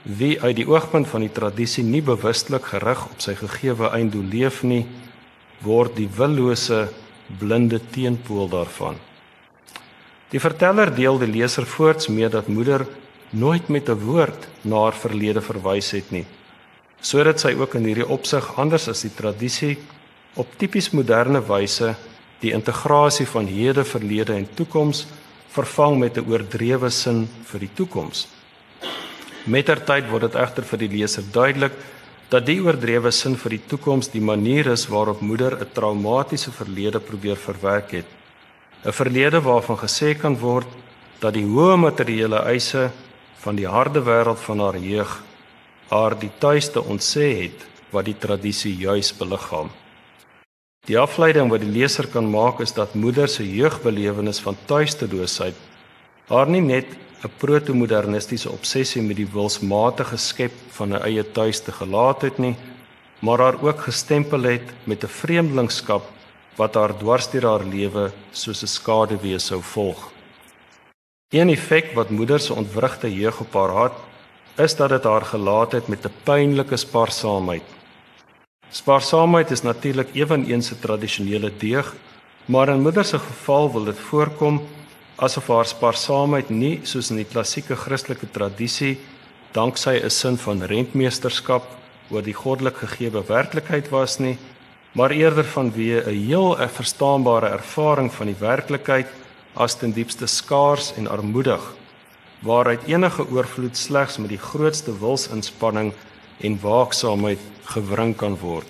[0.03, 4.63] Wie uit die oogpunt van die tradisie nie bewustelik gerig op sy gegeewe einddoel leef
[4.63, 4.85] nie,
[5.61, 6.87] word die willose
[7.39, 8.97] blinde teenpool daarvan.
[10.31, 12.85] Die verteller deel die leser voorts mee dat moeder
[13.31, 16.25] nooit met 'n woord na haar verlede verwys het nie,
[17.01, 19.77] sodat sy ook in hierdie opsig anders as die tradisie
[20.35, 21.95] op tipies moderne wyse
[22.39, 25.05] die integrasie van hede, verlede en toekoms
[25.49, 28.27] vervang met 'n oordrewe sin vir die toekoms.
[29.45, 31.73] Mettertyd word dit egter vir die leser duidelik
[32.29, 36.99] dat die oordrewe sin vir die toekoms die manier is waarop moeder 'n traumatiese verlede
[36.99, 38.05] probeer verwerk het.
[38.85, 40.67] 'n Verlede waarvan gesê kan word
[41.19, 42.91] dat die hoë materiële eise
[43.39, 45.23] van die harde wêreld van haar jeug
[45.89, 49.71] haar die tuiste ontsê het wat die tradisie juis beliggaam.
[50.85, 55.55] Die afleiding wat die leser kan maak is dat moeder se jeugbelewenis van tuisteloosheid
[56.29, 56.85] haar nie net
[57.23, 62.55] 'n protomodernistiese obsessie met die wilsmatige skep van 'n eie tuis te gelaat het nie,
[63.19, 66.03] maar haar ook gestempel het met 'n vreemdelingskap
[66.55, 70.11] wat haar dwarsteer haar lewe soos 'n skaduwee sou volg.
[71.29, 73.97] Een effek wat moeder se ontwrigte jeug op haar het,
[74.57, 77.61] is dat dit haar gelaat het met 'n pynlike spaarsaamheid.
[78.69, 81.95] Spaarsaamheid is natuurlik ewenigs 'n tradisionele deeg,
[82.45, 84.61] maar in moeder se geval wil dit voorkom
[85.15, 88.97] asof haar spaarsaamheid nie soos in die klassieke Christelike tradisie
[89.51, 91.63] danksy 'n sin van rentmeesterskap
[92.09, 94.37] oor die goddelik gegeewe werklikheid was nie,
[94.91, 99.07] maar eerder vanweë 'n heel verstaanbare ervaring van die werklikheid
[99.55, 101.61] as ten diepste skaars en armoedig,
[102.45, 105.93] waaruit enige oorvloed slegs met die grootste wilsinspanning
[106.39, 107.39] en waaksaamheid
[107.73, 108.67] gewring kan word.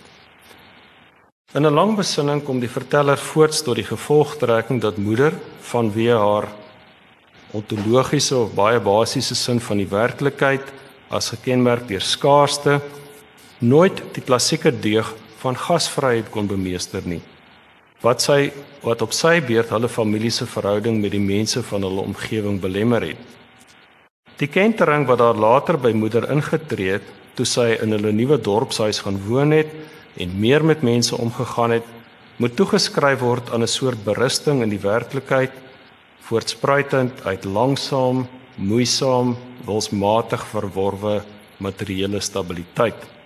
[1.54, 6.48] In 'n lang besinning kom die verteller voorts tot die gevolgtrekking dat moeder vanweë haar
[7.52, 10.62] ontologiese of baie basiese sin van die werklikheid
[11.10, 12.82] as gekenmerk deur skaarste
[13.60, 17.22] nooit die klassieke deug van gasvryheid kon bemeester nie
[18.02, 18.52] wat sy
[18.84, 23.04] wat op sy beurt hulle familie se verhouding met die mense van hulle omgewing belemmer
[23.04, 23.20] het.
[24.40, 29.02] Die kentering wat daar later by moeder ingetree het toe sy in hulle nuwe dorpshuis
[29.04, 29.74] gaan woon het
[30.20, 31.86] en meer met mense omgegaan het,
[32.40, 35.52] moet toegeskryf word aan 'n soort berusting in die werklikheid
[36.30, 39.36] voortspruitend uit langsaam, moeisaam,
[39.66, 41.24] wilsmatig verworwe
[41.58, 43.19] materiële stabiliteit.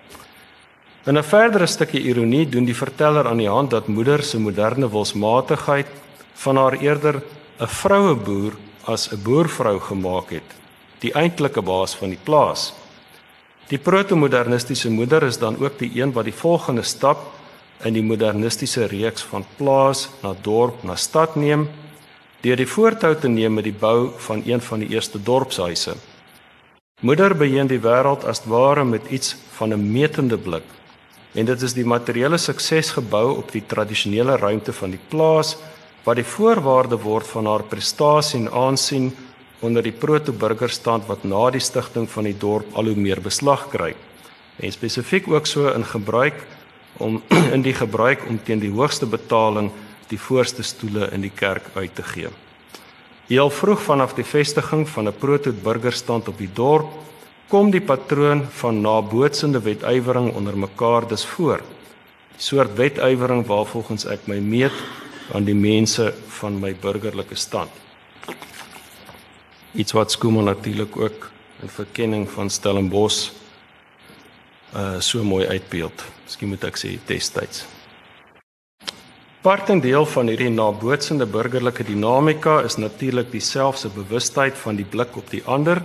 [1.06, 4.88] In 'n verdere stukkie ironie doen die verteller aan die hand dat moeder se moderne
[4.90, 5.88] wilsmatigheid
[6.34, 7.16] van haar eerder
[7.60, 8.54] 'n vroueboer
[8.86, 10.50] as 'n boervrou gemaak het,
[11.00, 12.74] die eintlike baas van die plaas.
[13.68, 17.20] Die protomodernistiese moeder is dan ook die een wat die volgende stap
[17.84, 21.70] in die modernistiese reeks van plaas na dorp na stad neem
[22.42, 25.96] deur die voortou te neem met die bou van een van die eerste dorpshuise.
[27.02, 30.64] Moeder beheer die wêreld as ware met iets van 'n metende blik
[31.34, 35.56] en dit is die materiële sukses gebou op die tradisionele ruimte van die plaas
[36.04, 39.12] wat die voorwaarde word van haar prestasie en aansien
[39.64, 43.94] onder die proto-burgerstand wat na die stigting van die dorp al hoe meer beslag kry.
[44.60, 46.44] En spesifiek ook so in gebruik
[47.00, 47.22] om
[47.56, 49.72] in die gebruik om teen die hoogste betaling
[50.12, 52.30] die voorste stoele in die kerk uit te gee.
[53.32, 56.92] Heel vroeg vanaf die vestiging van 'n proto-burgerstand op die dorp
[57.54, 61.62] kom die patroon van nabootsende wetywering onder mekaar dus voor.
[62.34, 64.74] Die soort wetywering waarvolgens ek my meet
[65.38, 66.08] aan die mense
[66.40, 67.70] van my burgerlike stand.
[69.78, 71.30] Iets wat Skuman natuurlik ook
[71.62, 73.30] in verkenning van Stellenbosch
[74.74, 76.02] uh so mooi uitbeeld.
[76.26, 77.68] Miskien moet ek sê destyds.
[79.46, 85.22] Part en deel van hierdie nabootsende burgerlike dinamika is natuurlik dieselfde bewustheid van die blik
[85.22, 85.84] op die ander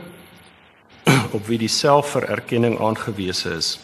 [1.35, 3.79] op wie die selfvererkenning aangewese is.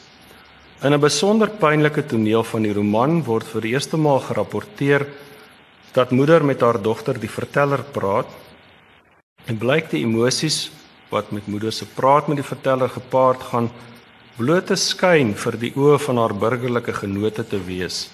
[0.82, 5.06] In 'n besonder pynlike toneel van die roman word vir die eerste maal gerapporteer
[5.92, 8.26] dat moeder met haar dogter die verteller praat
[9.46, 10.70] en blyk die emosies
[11.10, 13.70] wat met moeder se praat met die verteller gepaard gaan
[14.36, 18.10] blote skyn vir die oë van haar burgerlike genote te wees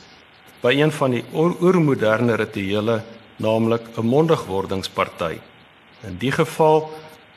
[0.62, 3.02] by een van die oormoderne rituele
[3.40, 5.38] naamlik 'n mondigwordingsparty.
[6.04, 6.90] In die geval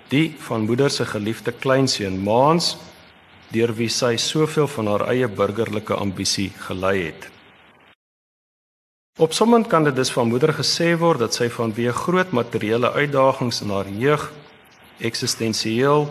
[0.09, 2.77] die van moeder se geliefde kleinseun Maans
[3.53, 7.29] deur wie sy soveel van haar eie burgerlike ambisie gelei het.
[9.21, 13.61] Op sommige kan dit dus van moeder gesê word dat sy vanweë groot materiële uitdagings
[13.61, 14.31] in haar jeug
[14.99, 16.07] eksistensieel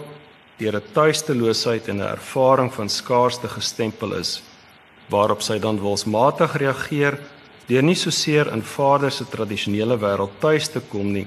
[0.59, 4.43] deur 'n tuisteloosheid en 'n ervaring van skaarste gestempel is
[5.09, 7.19] waarop sy dan wilsmatig reageer
[7.67, 11.27] deur nie so seer in vader se tradisionele wêreld tuis te kom nie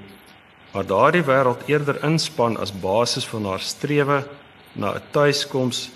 [0.76, 4.17] maar daardie wêreld eerder inspan as basis van haar strewe
[4.73, 5.89] na 'n tuiskoms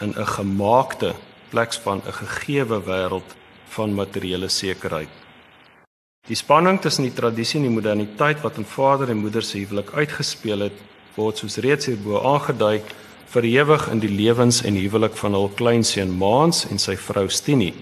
[0.00, 1.14] in 'n gemaakte
[1.48, 3.30] plek van 'n gegeewe wêreld
[3.68, 5.08] van materiële sekerheid.
[6.26, 9.90] Die spanning tussen die tradisie en die moderniteit wat in vader en moeder se huwelik
[9.92, 10.76] uitgespeel het,
[11.14, 12.82] word soos reeds hierbo aangedui
[13.24, 17.74] verewig in die lewens en huwelik van hul kleinseun Maans en sy vrou Stinie.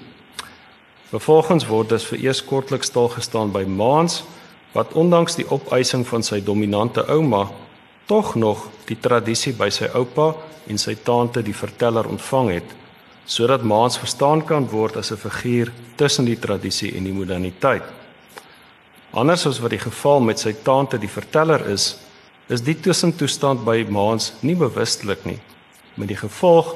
[1.08, 4.22] Vervolgens word dit vir eers kortliks stil gestaan by Maans
[4.76, 7.46] wat ondanks die opeising van sy dominante ouma
[8.06, 10.34] tog nog die tradisie by sy oupa
[10.68, 12.74] en sy tante die verteller ontvang het
[13.26, 17.82] sodat Maans verstaan kan word as 'n figuur tussen die tradisie en die moderniteit.
[19.12, 21.98] Anders as wat die geval met sy tante die verteller is,
[22.48, 25.40] is die tussentoestand by Maans nie bewustelik nie,
[25.96, 26.74] met die gevolg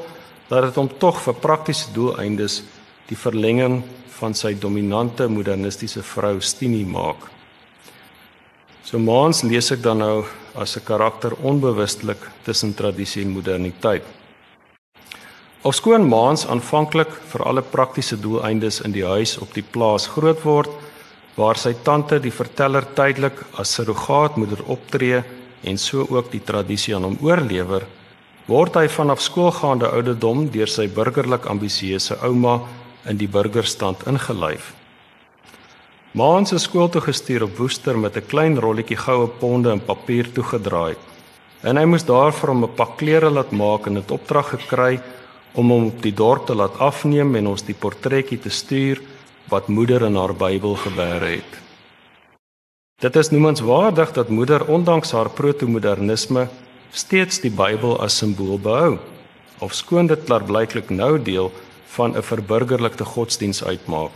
[0.48, 2.62] dat dit hom tog vir praktiese doeleindes
[3.07, 3.82] die verlenging
[4.18, 7.39] van sy dominante modernistiese vrou Stinie maak.
[8.91, 10.24] So maans lees ek dan nou
[10.59, 14.03] as 'n karakter onbewustelik tussen tradisie en moderniteit.
[15.62, 20.70] Ofskoon maans aanvanklik vir alle praktiese doeleindes in die huis op die plaas groot word
[21.36, 25.22] waar sy tante die verteller tydelik as surrogaatmoeder optree
[25.62, 27.86] en so ook die tradisie aan hom oorlewer,
[28.49, 32.61] word hy vanaf skoolgaande ouderdom deur sy burgerlik ambisieuse ouma
[33.07, 34.80] in die burgerstand ingelyf.
[36.11, 40.33] Maans is skool toe gestuur op Woester met 'n klein rolletjie goue ponde in papier
[40.33, 40.97] toegedraai.
[41.63, 45.01] En hy moes daarvoor hom 'n pak klere laat maak en dit opdrag gekry
[45.55, 49.01] om hom op die dorp te laat afneem en ons die portretjie te stuur
[49.49, 51.53] wat moeder in haar Bybel gebeere het.
[53.01, 56.49] Dit is noemenswaardig dat moeder ondanks haar proto-modernisme
[56.91, 58.99] steeds die Bybel as simbool behou.
[59.61, 61.53] of skoon dit klaarblyklik nou deel
[61.87, 64.11] van 'n verburgerlikte godsdiens uitmaak.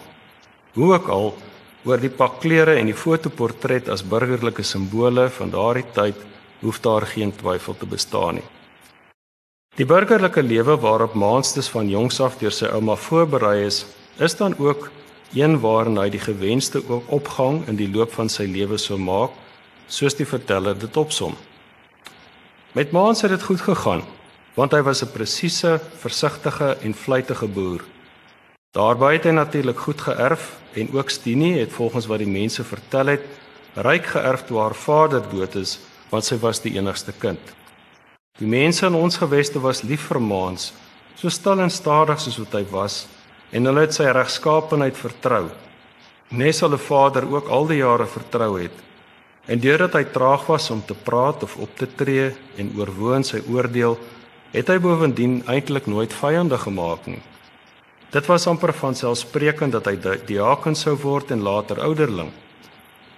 [0.72, 1.34] Hoe ook al
[1.84, 6.20] oor die pak klere en die fotoportret as burgerlike simbole van daardie tyd
[6.62, 8.48] hoef daar geen twyfel te bestaan nie.
[9.76, 13.84] Die burgerlike lewe waarop Maanstes van jongs af deur sy ouma voorberei is,
[14.22, 14.90] is dan ook
[15.34, 19.34] een waarin hy die gewenste opgang in die loop van sy lewe sou maak,
[19.88, 21.34] soos die verteller dit opsom.
[22.72, 24.04] Met Maans het dit goed gegaan,
[24.54, 27.84] want hy was 'n presiese, versigtige en vlytige boer.
[28.74, 33.14] Daarby het hy natuurlik goed geërf en ook Stini het volgens wat die mense vertel
[33.14, 33.26] het,
[33.74, 35.76] ryk geërf toe haar vader dood is,
[36.10, 37.40] want sy was die enigste kind.
[38.38, 40.72] Die mense in ons geweste was lief vir Maans,
[41.14, 43.04] so stil en stadig soos wat hy was,
[43.54, 45.44] en hulle het sy regskaapenheid vertrou.
[46.34, 48.74] Nes hulle vader ook al die jare vertrou het,
[49.44, 53.42] En deurdat hy traag was om te praat of op te tree en oorwoon sy
[53.52, 53.98] oordeel,
[54.54, 57.20] het hy bovendien eintlik nooit vyande gemaak nie.
[58.14, 59.96] Dit was amper van selfsprekend dat hy
[60.28, 62.28] diaken sou word en later ouderling.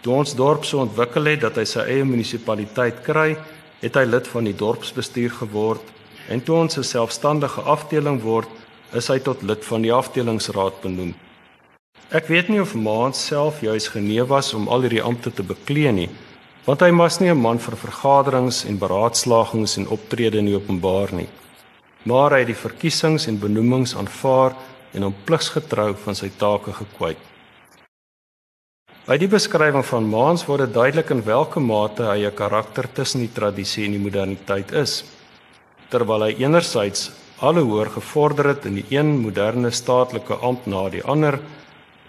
[0.00, 3.34] Toe ons dorp so ontwikkel het dat hy sy eie munisipaliteit kry,
[3.82, 5.92] het hy lid van die dorpsbestuur geword
[6.32, 8.48] en toe ons 'n selfstandige afdeling word,
[8.94, 11.12] is hy tot lid van die afdelingsraad benoem.
[12.10, 15.92] Ek weet nie of Maans self juis genee was om al hierdie ampte te beklee
[15.92, 16.08] nie,
[16.64, 21.12] want hy was nie 'n man vir vergaderings en beraadslagings en optrede in die openbaar
[21.12, 21.28] nie.
[22.04, 24.56] Maar hy het die verkiesings en benoemings aanvaar
[24.96, 27.20] en hom pligsgetrou van sy take gekwyt.
[29.06, 33.20] By die beskrywing van Maans word dit duidelik in watter mate hy 'n karakter tussen
[33.20, 35.04] die tradisie en die moderniteit is.
[35.90, 41.04] Terwyl hy enerzijds alle hoër gevorder het in die een moderne staatelike ampt na die
[41.04, 41.38] ander,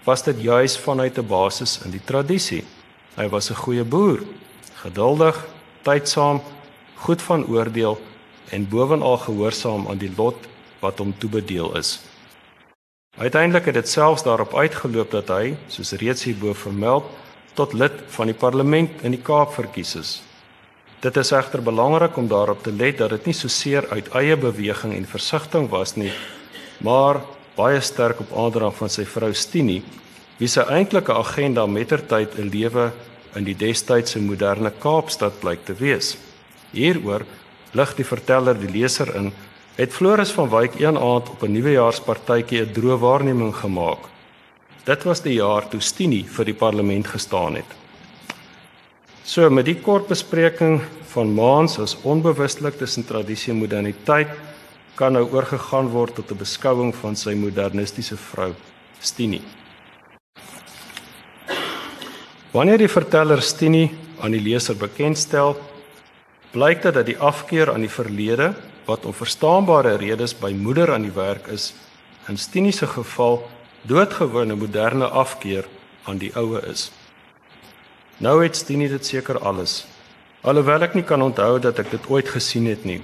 [0.04, 2.64] was dit juis vanuit 'n basis in die tradisie.
[3.16, 4.20] Hy was 'n goeie boer,
[4.82, 5.46] geduldig,
[5.82, 6.40] tydsaam,
[6.96, 7.98] goed van oordeel
[8.50, 10.36] en bovenal gehoorsaam aan die lot
[10.80, 12.07] wat hom toebedeel is.
[13.18, 17.06] Uiteindelik het dit selfs daarop uitgeloop dat hy, soos reeds hierbo vermeld,
[17.58, 20.10] tot lid van die parlement in die Kaap verkies is.
[21.02, 24.36] Dit is egter belangrik om daarop te let dat dit nie so seer uit eie
[24.38, 26.12] beweging en versigtiging was nie,
[26.78, 27.18] maar
[27.56, 29.80] baie sterk op aandrang van sy vrou Stini,
[30.38, 32.92] wie se eintlike agenda mettertyd 'n lewe
[33.34, 36.16] in die destydse moderne Kaapstad blyk te wees.
[36.70, 37.26] Hieroor
[37.72, 39.32] lig die verteller die leser in
[39.78, 43.98] het Floris van Wyk een aand op 'n nuwejaarspartytjie 'n droë waarneming gemaak.
[44.84, 47.70] Dit was die jaar toe Stini vir die parlement gestaan het.
[49.24, 54.28] So met die kort bespreking van Maans as onbewustelik tussen tradisie en moderniteit
[54.94, 58.54] kan nou oorgegaan word tot 'n beskouing van sy modernistiese vrou,
[59.00, 59.42] Stini.
[62.50, 65.56] Wanneer die verteller Stini aan die leser bekendstel,
[66.50, 68.54] blyk dit dat die afkeer aan die verlede
[68.88, 71.74] wat om verstaanbare redes by moeder aan die werk is,
[72.28, 73.42] in Stini se geval
[73.88, 75.68] doodgewone moderne afkeer
[76.08, 76.88] aan die oue is.
[78.18, 79.84] Nou het Stini dit seker alles.
[80.42, 83.00] Alhoewel ek nie kan onthou dat ek dit ooit gesien het nie.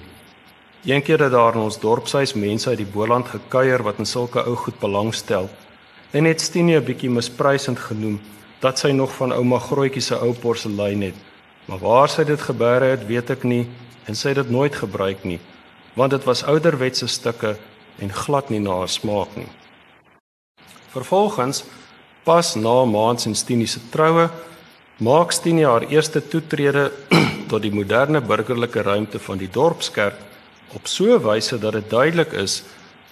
[0.85, 4.57] Eendag het daar in ons dorpshuis mense uit die Boland gekuier wat in sulke ou
[4.57, 5.49] goed belangstel.
[6.13, 8.21] En het Stine 'n bietjie misprysend genoem
[8.61, 11.15] dat sy nog van ouma Grootjie se ou porselein het.
[11.67, 13.67] Maar waar sy dit gebeere het, weet ek nie
[14.07, 15.41] en sy het dit nooit gebruik nie,
[15.95, 17.57] want dit was ouderwetse stukke
[17.99, 19.49] en glad nie na haar smaak nie.
[20.95, 21.65] Vervolgens,
[22.25, 24.29] pas na Maans en Stine se troue,
[24.99, 26.91] maak Stine haar eerste toetrede
[27.51, 30.19] tot die moderne burgerlike ruimte van die dorpskerk
[30.75, 32.63] op so 'n wyse dat dit duidelik is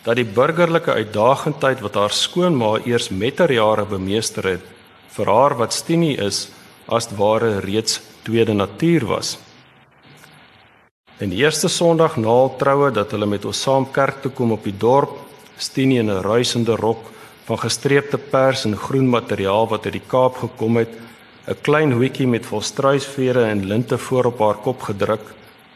[0.02, 4.64] dat die burgerlike uitdagendheid wat haar skoonma eers met haar jare bemeester het
[5.14, 6.48] vir haar wat Stini is
[6.88, 9.38] as ware reeds tweede natuur was.
[11.18, 14.52] En die eerste Sondag na haar troue dat hulle met ons saam kerk toe kom
[14.52, 15.18] op die dorp,
[15.56, 17.10] Stini in 'n ruisende rok
[17.44, 20.92] van gestreepte pers en groen materiaal wat uit die Kaap gekom het,
[21.46, 25.34] 'n klein hoedjie met volstruisvere en linte voor op haar kop gedruk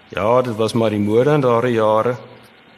[0.08, 2.14] Ja, dit was maar die mode in daardie jare,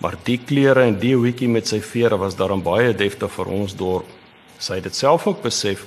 [0.00, 3.74] maar die klere en die hoedjie met sy vere was daarom baie deftig vir ons
[3.76, 4.06] dorp.
[4.58, 5.84] Sy het dit self ook besef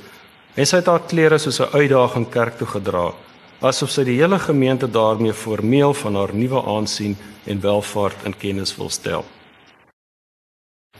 [0.54, 3.14] en sy het haar klere soos 'n uitdaging kerk toe gedra,
[3.62, 7.14] asof sy die hele gemeente daarmee formeel van haar nuwe aansien
[7.46, 9.26] en welvaart in kennis wil stel.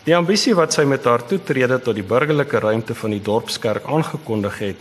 [0.06, 4.60] Die ambisie wat sy met haar toetrede tot die burgerlike ruimte van die dorpskerk aangekondig
[4.62, 4.80] het,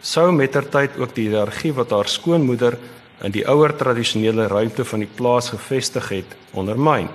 [0.00, 2.78] sou mettertyd ook die hiërargie wat haar skoonmoeder
[3.24, 7.08] in die ouer tradisionele ruimte van die plaas gevestig het ondermyn.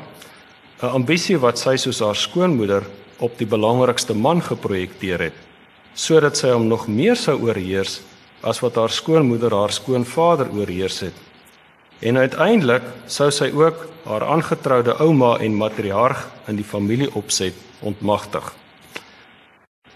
[0.82, 2.84] 'n Ambisie wat sy soos haar skoonmoeder
[3.20, 5.38] op die belangrikste man geprojekteer het,
[5.93, 8.01] sodat sy hom nog meer sou oorheers
[8.43, 11.15] as wat haar skoonmoeder haar skoonvader oorheers het.
[11.99, 18.51] En uiteindelik sou sy ook haar aangetroude ouma en matriarg in die familieopset ontmagtig.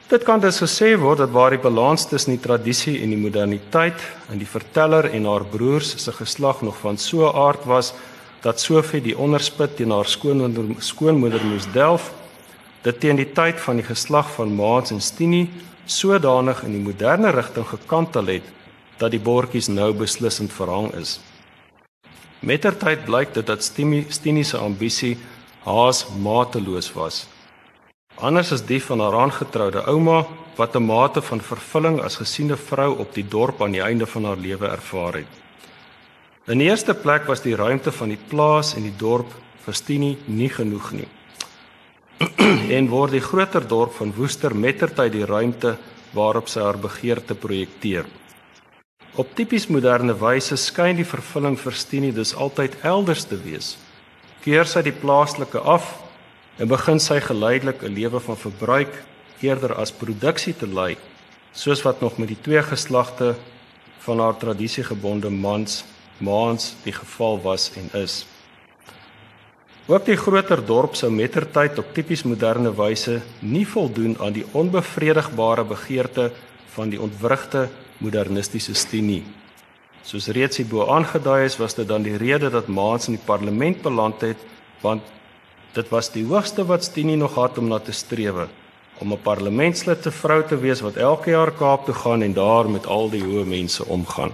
[0.08, 4.00] Dit kan dus gesê word dat waar die balans tussen die tradisie en die moderniteit
[4.32, 7.94] in die verteller en haar broers se geslag nog van so 'n aard was
[8.42, 12.14] dat Sofie die onderspit teen haar skoonmoeder skoonmoeder moes delf,
[12.82, 15.50] dit teen die tyd van die geslag van Maats en Stinie
[15.88, 18.54] sodanig in die moderne rigting gekantel het
[18.98, 21.20] dat die bordjies nou beslissend verhang is.
[22.40, 25.18] Mettertyd blyk dit dat Stinie se ambisie
[25.64, 27.26] haas mateloos was
[28.18, 30.26] anders as die van haar aangetroude ouma
[30.58, 34.26] wat 'n mate van vervulling as gesiene vrou op die dorp aan die einde van
[34.26, 35.28] haar lewe ervaar het.
[36.48, 39.34] In die eerste plek was die ruimte van die plaas en die dorp
[39.66, 41.08] vir Stinie nie genoeg nie.
[42.78, 45.76] en word die groter dorp van Woester mettertyd die ruimte
[46.18, 48.08] waarop sy haar begeerte projekteer.
[49.18, 53.76] Op tipies moderne wyse skyn die vervulling vir Stinie dus altyd elders te wees.
[54.46, 55.96] Keer sy die plaaslike af
[56.58, 58.94] en begin sy geleidelik 'n lewe van verbruik
[59.42, 60.98] eerder as produksie te lei,
[61.54, 63.36] soos wat nog met die twee geslagte
[64.00, 65.84] van haar tradisiegebonde mans
[66.18, 68.26] maans die geval was en is.
[69.88, 75.64] Ook die groter dorp sou mettertyd op tipies moderne wyse nie voldoen aan die onbevredigbare
[75.64, 76.32] begeerte
[76.76, 79.24] van die ontwrigte modernistiese stinie.
[80.04, 83.82] Soos reeds hierbo aangedui is, was dit dan die rede dat Maans in die parlement
[83.82, 84.38] beland het,
[84.82, 85.02] want
[85.78, 88.48] Dit was die hoogste wat Stinie nog gehad om na te strewe,
[88.98, 92.70] om 'n parlementslid te vrou te wees wat elke jaar Kaap toe gaan en daar
[92.70, 94.32] met al die hoë mense omgaan.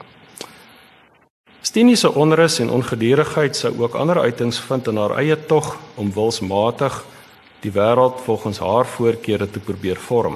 [1.64, 6.10] Stinie se onrus en ongedurigheid sou ook ander uitings vind in haar eie tog om
[6.12, 6.98] wilsmatig
[7.64, 10.36] die wêreld volgens haar voorkeure te probeer vorm.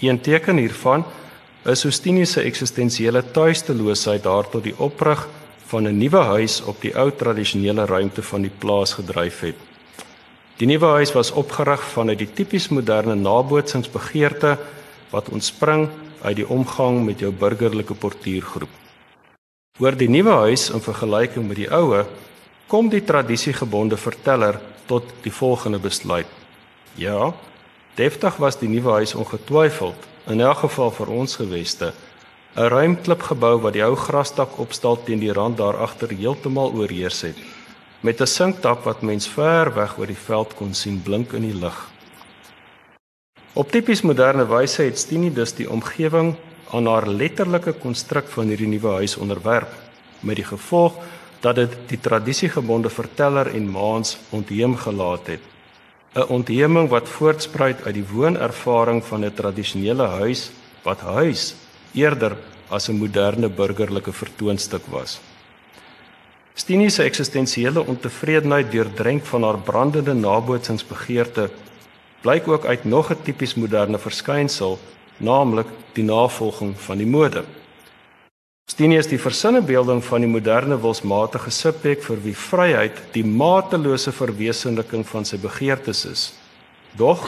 [0.00, 1.06] Een teken hiervan
[1.64, 5.24] is hoe Stinie se eksistensiële tuisteloosheid haar tot die oprig
[5.72, 9.56] van 'n nuwe huis op die ou tradisionele ruimte van die plaas gedryf het.
[10.56, 14.58] Die nuwe huis was opgerig vanuit die tipies moderne nabootsingsbegeerte
[15.10, 15.88] wat ontspring
[16.22, 18.83] uit die omgang met jou burgerlike portuïergroep.
[19.82, 22.04] Oor die nuwe huis in vergelyking met die oue
[22.70, 26.30] kom die tradisiegebonde verteller tot die volgende besluit.
[26.94, 27.32] Ja,
[27.98, 31.90] deftig was die nuwe huis ongetwyfeld in elk geval vir ons geweste
[32.54, 37.22] 'n ruim klipgebou wat die ou grasdak opstal teen die rand daar agter heeltemal oorheers
[37.22, 37.36] het
[38.00, 41.60] met 'n sinkdak wat mens ver weg oor die veld kon sien blink in die
[41.60, 41.90] lig.
[43.54, 46.36] Op tipies moderne wyse het Stinie dus die omgewing
[46.74, 49.70] aan haar letterlike konstruk van hierdie nuwe huis onderwerp
[50.20, 50.96] met die gevolg
[51.44, 55.42] dat dit die tradisiegebonde verteller en maans ontheem gelaat het.
[56.14, 60.50] 'n Ontheeming wat voortspruit uit die woonervaring van 'n tradisionele huis
[60.82, 61.54] wat huis
[61.94, 62.36] eerder
[62.68, 65.20] as 'n moderne burgerlike vertoonstuk was.
[66.54, 71.50] Stinie se eksistensiële ontevredenheid deurdrenk van haar brandende nabootsingsbegeerte
[72.20, 74.78] blyk ook uit nog 'n tipies moderne verskynsel,
[75.18, 77.44] naamlik die navolging van die mode.
[78.70, 85.04] Stinie is die versinnebeelding van die moderne wilsmatige subjek vir wie vryheid die matelose verwesenliking
[85.06, 86.22] van sy begeertes is.
[86.96, 87.26] Dog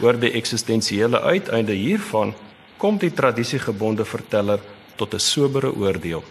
[0.00, 2.34] oor die eksistensiële uiteinde hiervan
[2.78, 4.62] kom die tradisiegebonde verteller
[4.96, 6.22] tot 'n sobere oordeel.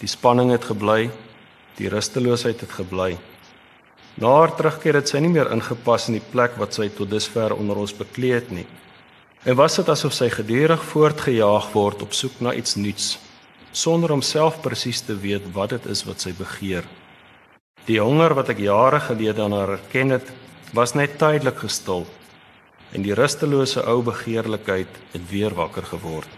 [0.00, 1.10] Die spanning het gebly,
[1.76, 3.18] die rusteloosheid het gebly.
[4.14, 7.54] Na haar terugkeer het sy nie meer ingepas in die plek wat sy tot dusver
[7.54, 8.66] onder ons bekleed het nie.
[9.44, 13.18] En was dit asof sy gedurig voortgejaag word op soek na iets nuuts,
[13.76, 16.86] sonder om self presies te weet wat dit is wat sy begeer.
[17.84, 20.30] Die honger wat ek jare gelede aan haar erken het,
[20.72, 22.06] was net tydelik gestil
[22.96, 26.30] en die rustelose ou begeerlikheid het weer wakker geword.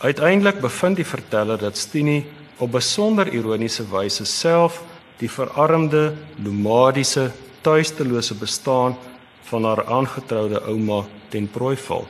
[0.00, 2.24] Uiteindelik bevind die verteller dat Stinie
[2.56, 4.80] op besonder ironiese wyse self
[5.20, 7.28] die verarmde, nomadiese,
[7.60, 8.96] tuistelose bestaan
[9.50, 12.06] van haar aangetroude ouma ten prooi val.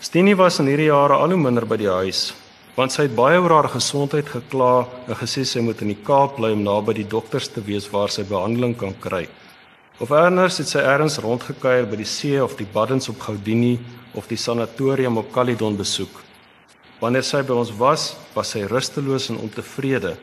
[0.00, 2.32] Stinie was in hierdie jare al hoe minder by die huis,
[2.74, 4.72] want sy het baie oor haar gesondheid gekla
[5.06, 8.12] en gesê sy moet in die Kaap bly om naby die dokters te wees waar
[8.12, 9.24] sy behandeling kan kry.
[10.02, 13.78] Of eers het sy ergens rondgekuier by die see of die baddens op Goudini
[14.18, 16.10] of die sanatorium op Caledon besoek.
[17.00, 20.16] Wanneer sy by ons was, was sy rusteloos en ontevrede.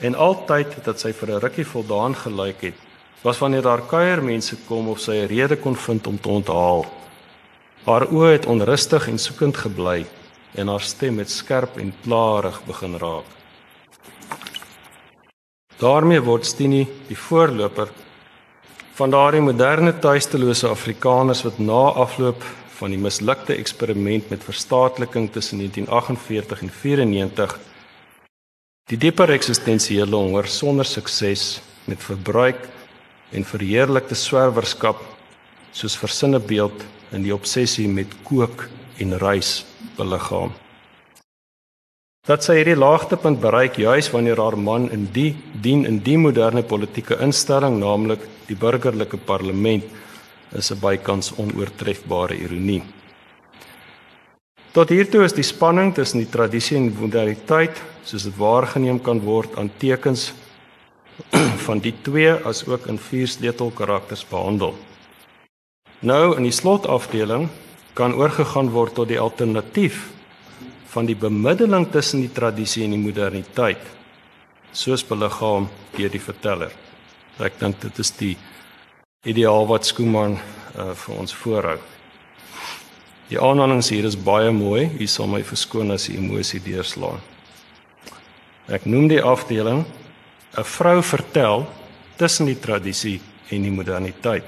[0.00, 2.85] En altyd dat sy vir 'n rukkie voldaan gelyk het,
[3.22, 6.86] was wanneer daar kuiermense kom of sy 'n rede kon vind om te onthaal.
[7.84, 10.06] Haar oë het onrustig en soekend gebly
[10.54, 13.24] en haar stem het skerp en plaarig begin raak.
[15.78, 17.90] daarmee word Stinie die voorloper
[18.96, 22.42] van daardie moderne tuistelose Afrikaners wat na afloop
[22.78, 27.58] van die mislukte eksperiment met verstaatliking tussen 1948 en 94
[28.86, 31.60] Die dieper eksistensiële honger sonder sukses
[31.90, 32.68] met verbruik
[33.32, 35.00] en verheerlikte swerwerskap
[35.72, 38.68] soos versinne beeld in die obsessie met kook
[39.02, 39.64] en rys
[39.96, 40.52] beliggaam.
[42.26, 45.30] Dat sy hierdie laagtepunt bereik juis wanneer haar man in die
[45.62, 49.84] dien in die moderne politieke instelling naamlik die burgerlike parlement
[50.52, 52.82] is 'n bykans onoortrefbare ironie.
[54.72, 59.56] Tot hiertoe is die spanning tussen die tradisie en moderniteit, soos dit waargeneem kan word
[59.56, 60.32] aan tekens
[61.66, 64.74] van die twee as ook in vier sleutelkarakters behandel.
[66.00, 67.48] Nou in die slotafdeling
[67.96, 70.10] kan oorgegaan word tot die alternatief
[70.92, 73.82] van die bemiddeling tussen die tradisie en die moderniteit
[74.76, 76.72] soos beliggaam deur die verteller.
[77.40, 78.34] Ek dink dit is die
[79.24, 81.78] ideaal wat Skooman uh, vir ons voorhou.
[83.26, 84.86] Die aanhalings hier is baie mooi.
[85.00, 87.18] U sal my verskoon as die emosie deurslaan.
[88.70, 89.84] Ek noem die afdeling
[90.56, 91.66] 'n vrou vertel
[92.16, 93.20] tussen die tradisie
[93.52, 94.44] en die moderniteit.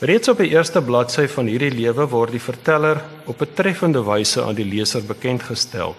[0.00, 4.42] Reeds op die eerste bladsy van hierdie lewe word die verteller op 'n treffende wyse
[4.42, 5.94] aan die leser bekend gestel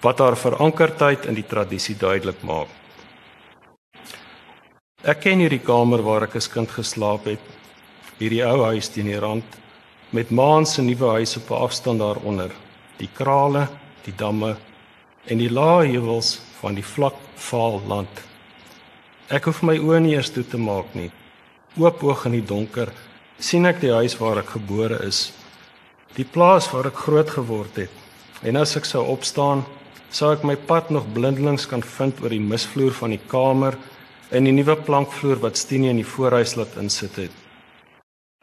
[0.00, 2.68] wat haar verankerdheid in die tradisie duidelik maak.
[5.02, 7.44] Ek ken hierdie kamer waar ek as kind geslaap het.
[8.18, 9.44] Hierdie ou huis teen die rand
[10.10, 12.50] met maan se nuwe huis op 'n afstand daaronder,
[12.96, 13.68] die krale,
[14.04, 14.56] die damme
[15.26, 18.22] en die lae heuwels van die vlak vaal land.
[19.28, 21.10] Ek hoef my oë nie eers toe te maak nie.
[21.76, 22.92] Oop oog in die donker
[23.38, 25.28] sien ek die huis waar ek gebore is,
[26.16, 27.92] die plaas waar ek groot geword het.
[28.42, 29.62] En as ek sou opstaan,
[30.10, 33.76] sou ek my pad nog blindelings kan vind oor die misvloer van die kamer
[34.34, 37.34] en die nuwe plankvloer wat Stinie in die voorhuis laat insit het.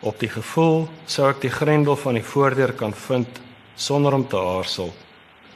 [0.06, 3.42] Op die gevoel sou ek die grendel van die voordeur kan vind
[3.76, 4.94] sonder om te aarzel.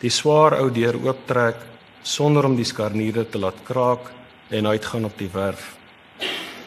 [0.02, 1.69] Die swaar ou deur ooptrek
[2.02, 4.12] sonder om die skarniere te laat kraak
[4.50, 5.76] en uitgaan op die werf.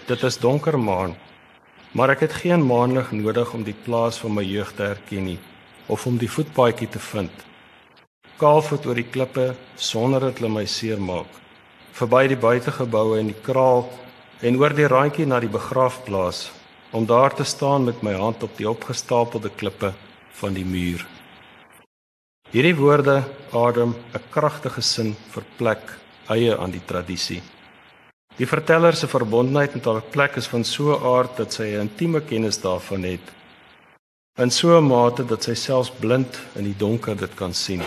[0.06, 1.14] Dit is donker maan,
[1.92, 5.38] maar ek het geen maanlig nodig om die plaas van my jeug te herken nie
[5.86, 7.32] of om die voetpaadjie te vind.
[8.38, 11.28] Kaalvoet oor die klippe sonder dat hulle my seermaak.
[11.92, 13.86] Verby die buitegeboue en die kraal
[14.42, 16.50] en oor die randjie na die begraafplaas
[16.92, 19.92] om daar te staan met my hand op die opgestapelde klippe
[20.40, 21.06] van die muur.
[22.52, 23.22] Hierdie woorde
[23.56, 25.80] adem 'n kragtige sin vir plek
[26.28, 27.40] eie aan die tradisie.
[28.36, 31.88] Die verteller se verbondenheid met haar plek is van so 'n aard dat sy 'n
[31.88, 33.24] intieme kennis daarvan het.
[34.36, 37.82] In so 'n mate dat sy selfs blind in die donker dit kan sien.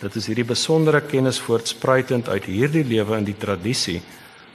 [0.00, 4.02] Dit is hierdie besondere kennis voortspruitend uit hierdie lewe in die tradisie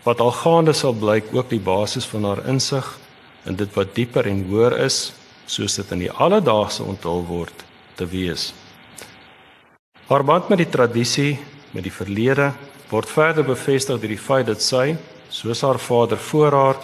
[0.03, 2.97] wat algaande sal blyk ook die basis van haar insig
[3.45, 5.13] in dit wat dieper en hoër is
[5.45, 7.63] soos dit in die alledaagse onthul word
[7.95, 8.53] te wees.
[10.09, 11.35] Haar band met die tradisie,
[11.69, 12.47] met die verlede
[12.89, 14.95] word verder bevestig deur die feit dat sy,
[15.29, 16.79] soos haar vader voor haar,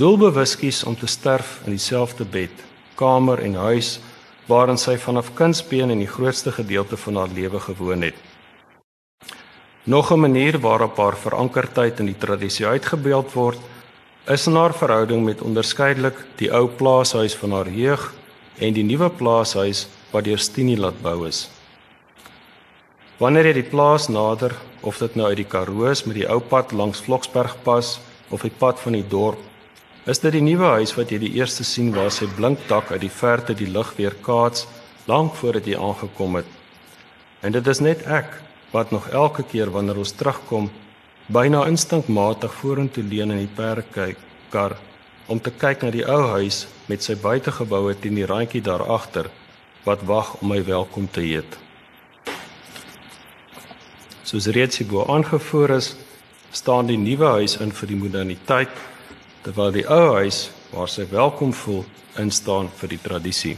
[0.00, 2.64] doelbewus kies om te sterf in dieselfde bed,
[2.98, 4.00] kamer en huis
[4.50, 8.18] waarin sy vanaf kindsbeen in die grootste gedeelte van haar lewe gewoon het.
[9.86, 13.60] Nog 'n manier waarop haar verankerdheid in die tradisie uitgebeeld word,
[14.26, 18.12] is in haar verhouding met onderskeidelik die ou plaashuis van haar jeug
[18.58, 21.48] en die nuwe plaashuis wat deur Stinie laat bou is.
[23.22, 24.50] Wanneer jy die plaas nader,
[24.82, 28.00] of dit nou uit die Karoo is met die ou pad langs Vloksberg pas
[28.34, 29.38] of die pad van die dorp,
[30.10, 33.04] is dit die nuwe huis wat jy die eerste sien waar sy blink dak uit
[33.04, 34.66] die verte die lig weer kaats
[35.06, 36.50] lank voordat jy aangekom het.
[37.46, 38.34] En dit is net ek
[38.74, 40.72] wat nog elke keer wanneer ons terugkom
[41.30, 44.80] byna instinkmatig vorentoe leun in die perde kyk kar
[45.30, 49.30] om te kyk na die ou huis met sy buitegeboue teen die randjie daar agter
[49.86, 51.62] wat wag om my welkom te heet.
[54.22, 55.96] Soos reeds hierbo aangevoer is,
[56.54, 58.74] staan die nuwe huis in vir die moderniteit
[59.42, 61.82] terwyl die ou huis waar sy welkom voel
[62.22, 63.56] instaan vir die tradisie.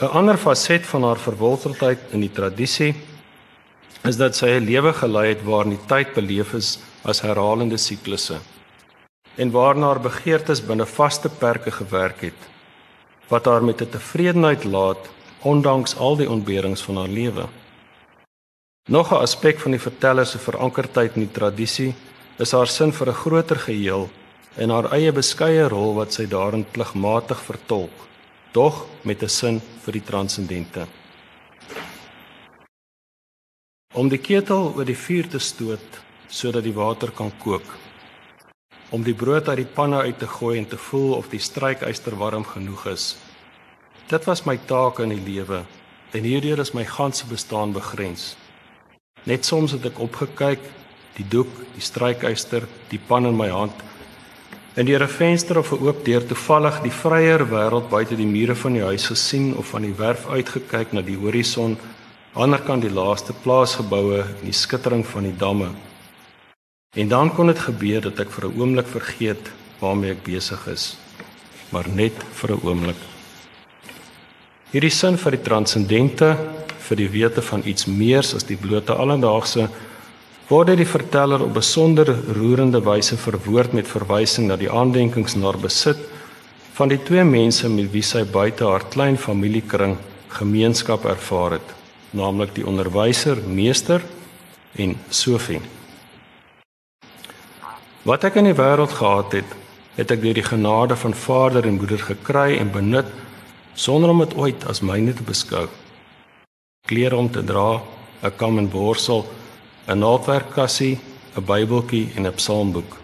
[0.00, 2.94] 'n Ander faset van haar verwolteldheid in die tradisie
[4.04, 8.40] is dat sy 'n lewe gelei het waarin die tyd beleef is as herhalende siklusse
[9.36, 12.40] en waarna haar begeertes binne vaste perke gewerk het
[13.28, 15.08] wat haar met 'n tevredenheid laat
[15.42, 17.46] ondanks al die ontberings van haar lewe.
[18.88, 21.94] Nog 'n aspek van die verteller se verankerdheid in die tradisie
[22.38, 24.10] is haar sin vir 'n groter geheel
[24.56, 27.96] en haar eie beskeie rol wat sy daarin pligmatig vertolk,
[28.52, 30.86] dog met 'n sin vir die transcendente.
[33.94, 37.64] Om die ketel oor die vuur te stoot sodat die water kan kook
[38.90, 42.14] om die brood uit die panne uit te gooi en te voel of die strykyster
[42.18, 43.16] warm genoeg is
[44.10, 45.64] dit was my taak in die lewe
[46.12, 48.36] en hierdeur is my ganse bestaan begrens
[49.26, 50.62] Net soms het ek opgekyk,
[51.16, 53.74] die doek, die strykyster, die pan in my hand.
[54.76, 58.54] En deur 'n venster of 'n oop deur toevallig die vryer wêreld buite die mure
[58.54, 61.76] van die huis gesien of van die werf uitgekyk na die horison,
[62.34, 65.68] aanderkant die laaste plaasgeboue en die skittering van die damme.
[66.94, 69.50] En dan kon dit gebeur dat ek vir 'n oomblik vergeet
[69.80, 70.96] waarmee ek besig is,
[71.70, 73.00] maar net vir 'n oomblik.
[74.70, 76.36] Hierdie sin vir die transcendente,
[76.88, 79.68] vir die wete van iets meers as die blote alledaagse,
[80.48, 85.52] word deur die verteller op besonder roerende wyse verwoord met verwysing na die aandenkings na
[85.58, 85.98] besit
[86.76, 89.96] van die twee mense met wie sy buite haar klein familiekring
[90.36, 91.70] gemeenskap ervaar het,
[92.12, 94.04] naamlik die onderwyser, meester
[94.76, 95.62] en Sofie.
[98.06, 99.56] Wat ek in die wêreld gehad het,
[99.96, 103.08] het ek deur die genade van Vader en Moeder gekry en benut
[103.74, 105.66] sonder om dit ooit as myne te beskou.
[106.86, 107.82] Klere om te dra,
[108.22, 109.26] 'n kam en borsel,
[109.88, 110.98] 'n naaldwerkkassie,
[111.36, 112.96] 'n Bybeltjie en 'n psalmboek.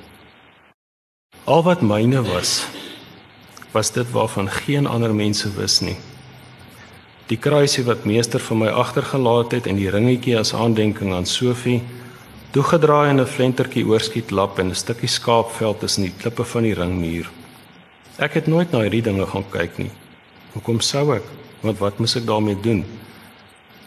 [1.45, 2.67] Al wat myne was,
[3.73, 5.97] was dit waarvan geen ander mense wis nie.
[7.27, 11.83] Die kruisie wat meester vir my agtergelaat het en die ringetjie as aandenking aan Sofie
[12.53, 16.75] toegedraai in 'n flentertjie oorskiet lap en 'n stukkie skaapveld tussen die klippe van die
[16.75, 17.31] ringmuur.
[18.19, 19.91] Ek het nooit na hierdie dinge gaan kyk nie.
[20.53, 21.23] Hoekom sou ek?
[21.61, 22.85] Want wat moet ek daarmee doen?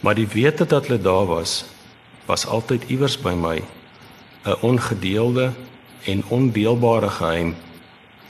[0.00, 1.64] Maar die wete dat hulle daar was,
[2.26, 3.62] was altyd iewers by my,
[4.44, 5.52] 'n ongedeelde
[6.04, 7.54] en ondeelbare geheim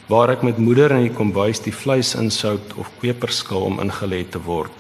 [0.07, 4.39] waar ek met moeder in die kombuis die vleis insout of peperskil om ingelê te
[4.39, 4.71] word.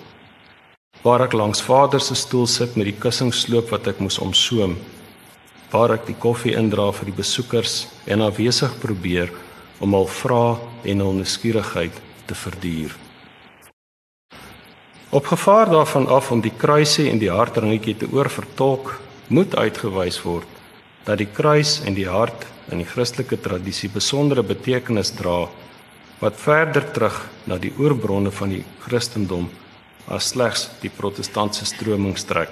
[1.02, 4.76] Waar ek langs vader se stoel sit met die kussingsloop wat ek moes omsoom
[5.70, 9.32] waar ek die koffie indra vir die besoekers en afwesig probeer
[9.82, 10.56] om al vra
[10.86, 12.94] en hul nuuskierigheid te verduur.
[15.10, 20.46] Op gevaar daarvan af om die kruisie en die hartringetjie te oorvertolk, moet uitgewys word
[21.06, 25.46] dat die kruis en die hart in die Christelike tradisie besondere betekenis dra
[26.20, 29.48] wat verder terug na die oorbronne van die Christendom
[30.06, 32.50] as slegs die protestantse stroming strek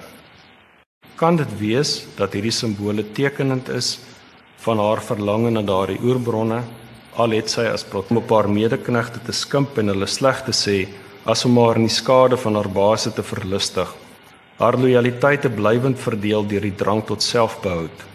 [1.19, 3.95] kan dit wees dat hierdie simbole tekenend is
[4.65, 6.61] van haar verlange na daardie oerbronne
[7.23, 10.51] al het sy as prot om 'n paar medeknegte te skimp en hulle sleg te
[10.51, 10.77] sê
[11.25, 13.89] as om haar in die skade van haar baase te verlustig.
[14.59, 18.05] Haar lojaliteit te blywend verdeel deur die drang tot selfbehoud.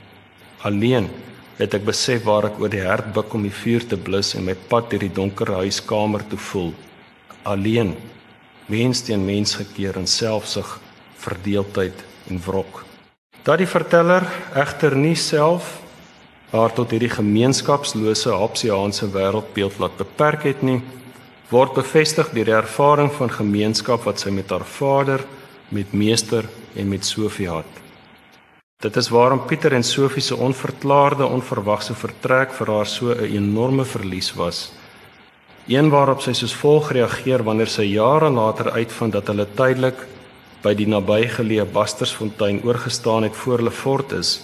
[0.62, 1.10] Alleen
[1.58, 4.46] het ek besef waar ek oor die hert buk om die vuur te blus en
[4.46, 6.70] my pad deur die donker huiskamer te voel.
[7.42, 7.96] Alleen
[8.70, 10.78] mens teen mens gekeer in selfsug
[11.20, 12.84] verdeeldheid en wrok.
[13.44, 15.80] Dat die verteller egter nie self
[16.50, 20.80] haar tot hierdie gemeenskapslose Hapsiaanse wêreldbeeld laat beperk het nie,
[21.50, 25.24] word bevestig deur die ervaring van gemeenskap wat sy met haar vader,
[25.74, 26.46] met meester
[26.78, 27.80] en met Sofie het.
[28.80, 33.84] Dit is waarom Pieter en Sofie se onverklaarde onverwagse vertrek vir haar so 'n enorme
[33.84, 34.72] verlies was.
[35.66, 40.06] Een waarop sy soos volg reageer wanneer sy jare later uitvind dat hulle tydelik
[40.62, 44.40] by die nabygeleë Bastersfontein oorgestaan het voor hulle fort is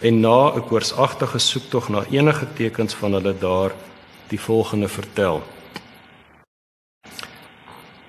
[0.00, 3.72] en na 'n koorsagtige soektog na enige tekens van hulle daar
[4.28, 5.42] die volgende vertel.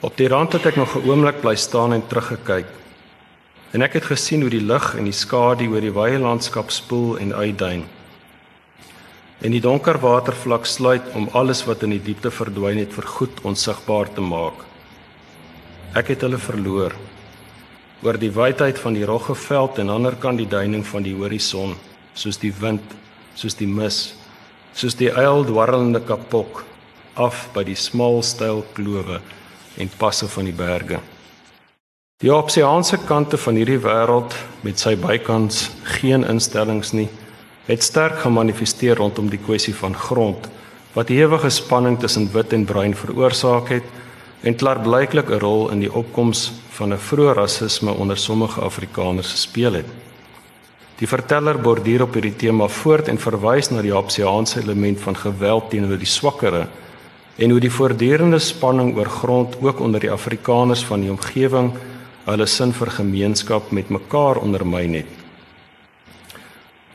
[0.05, 2.65] Op die rand het ek nog 'n oomblik bly staan en teruggekyk.
[3.71, 7.17] En ek het gesien hoe die lig en die skadu oor die wye landskap spoel
[7.17, 7.83] en uitduin.
[9.41, 13.41] En die donker watervlak sluit om alles wat in die diepte verdwyn het vir goed
[13.41, 14.53] onsigbaar te maak.
[15.95, 16.93] Ek het hulle verloor
[18.03, 21.75] oor die wydheid van die Roggeveld en ander kant die duining van die horison,
[22.13, 22.83] soos die wind,
[23.33, 24.15] soos die mis,
[24.73, 26.63] soos die uil dwarrelende kapok
[27.15, 29.21] af by die smal styl klowe
[29.77, 30.99] en passe van die berge.
[32.23, 37.09] Die opsiaanse kante van hierdie wêreld met sy bykans geen instellings nie,
[37.65, 40.47] het sterk gemanifesteer rondom die kwessie van grond
[40.95, 43.87] wat ewige spanning tussen wit en bruin veroorsaak het
[44.47, 49.73] en klaarblyklik 'n rol in die opkoms van 'n vroeë rasisme onder sommige Afrikaners gespeel
[49.73, 49.89] het.
[50.95, 55.69] Die verteller borduur op hierdie tema voort en verwys na die Hapsiaanse element van geweld
[55.69, 56.67] teenoor die swakkere
[57.35, 61.73] en hoe die voortdurende spanning oor grond ook onder die Afrikaners van die omgewing
[62.25, 65.11] hulle sin vir gemeenskap met mekaar ondermyn het.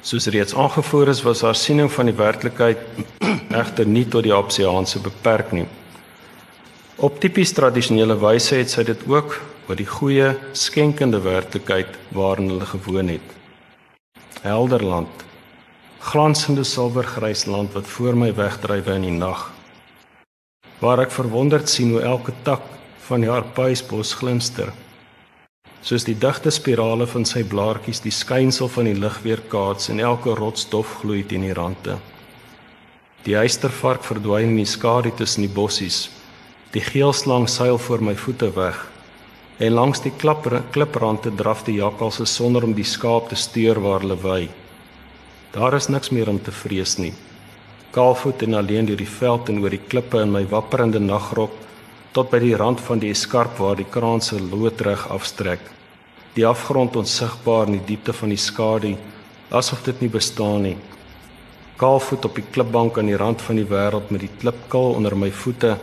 [0.02, 2.80] Soos reeds aangevoer is, was haar siening van die werklikheid
[3.62, 5.66] egter nie tot die Hapsiaanse beperk nie.
[6.96, 9.36] Op tipies tradisionele wyse het sy dit ook
[9.68, 13.36] oor die goeie skenkende werklikheid waarin hulle gewoon het.
[14.40, 15.24] Helder land,
[16.00, 19.50] glansende silwergrys land wat voor my wegdrywe in die nag.
[20.80, 22.62] Waar ek verwonderd sien hoe elke tak
[23.08, 24.72] van die harpuisbos glinster.
[25.80, 30.34] soos die digte spirale van sy blaartjies die skynsel van die lig weerkaats en elke
[30.36, 31.96] rots dof gloei teen die rande.
[33.24, 36.10] Die eystervark verdwyn in die skadu tussen die bossies.
[36.72, 38.76] Die geelslang seil voor my voete weg.
[39.58, 44.16] En langs die kliprande draf die jakkalse sonder om die skaap te steur waar hulle
[44.20, 44.42] wy.
[45.52, 47.12] Daar is niks meer om te vrees nie.
[47.90, 51.56] Kaalvoet en alleen deur die veld en oor die klippe in my wapperende nagrok
[52.14, 55.62] tot by die rand van die eskarp waar die kraanse loodreg afstrek.
[56.34, 58.94] Die afgrond onsigbaar in die diepte van die skadu,
[59.50, 60.76] asof dit nie bestaan nie.
[61.80, 65.30] Kaalvoet op die klipbank aan die rand van die wêreld met die klipkil onder my
[65.34, 65.74] voete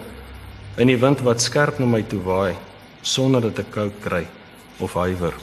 [0.77, 2.55] in die wind wat skerp na my toe waai
[3.01, 4.23] sonder dat ek koud kry
[4.83, 5.33] of huiwer.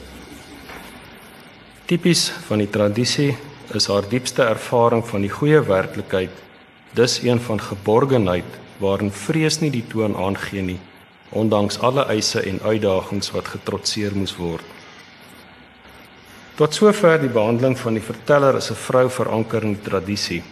[1.85, 3.35] Tipies van die tradisie
[3.75, 6.44] is haar diepste ervaring van die goeie werklikheid,
[6.95, 10.79] dis een van geborgenheid waarin vrees nie die toon aangee nie,
[11.29, 14.63] ondanks alle eise en uitdagings wat getrotseer moes word.
[16.55, 20.43] Tot sover die behandeling van die verteller as 'n vrou veranker in die tradisie.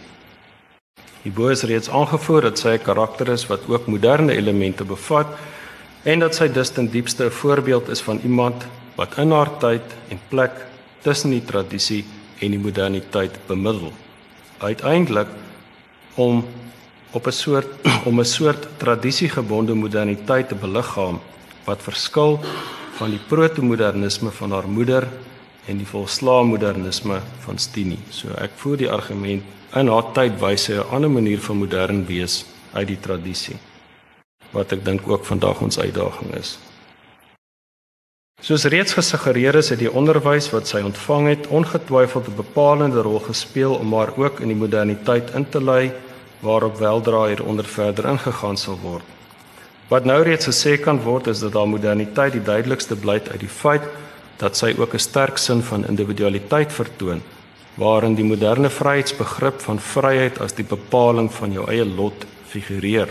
[1.22, 5.26] Hierbo is reeds aangevoer dat sy 'n karakter is wat ook moderne elemente bevat
[6.04, 8.66] en dat sy dus ten diepste 'n voorbeeld is van iemand
[8.96, 10.52] wat in haar tyd en plek
[11.02, 12.04] tussen die tradisie
[12.38, 13.92] en die moderniteit bemiddel.
[14.58, 15.28] Uiteindelik
[16.14, 16.44] om
[17.10, 17.66] op 'n soort
[18.08, 21.20] om 'n soort tradisiegebonde moderniteit te beliggaam
[21.64, 22.40] wat verskil
[22.96, 25.08] van die proto-modernisme van haar moeder
[25.66, 27.98] en die volslae modernisme van Stini.
[28.10, 29.42] So ek voer die argument
[29.74, 33.56] in haar tyd wys sy 'n ander manier van modern wees uit die tradisie
[34.52, 36.58] wat ek dink ook vandag ons uitdaging is.
[38.44, 43.20] Soos reeds gesuggereer is, het die onderwys wat sy ontvang het ongetwyfeld 'n bepalende rol
[43.20, 45.92] gespeel om haar ook in die moderniteit in te lei
[46.44, 49.04] waarop weldra hieronder verder ingegaan sal word.
[49.88, 53.52] Wat nou reeds gesê kan word is dat haar moderniteit die duidelikste blyk uit die
[53.52, 53.84] feit
[54.40, 57.22] dat sy ook 'n sterk sin van individualiteit vertoon,
[57.74, 63.08] waarin die moderne vryheidsbegrip van vryheid as die bepaling van jou eie lot figureer.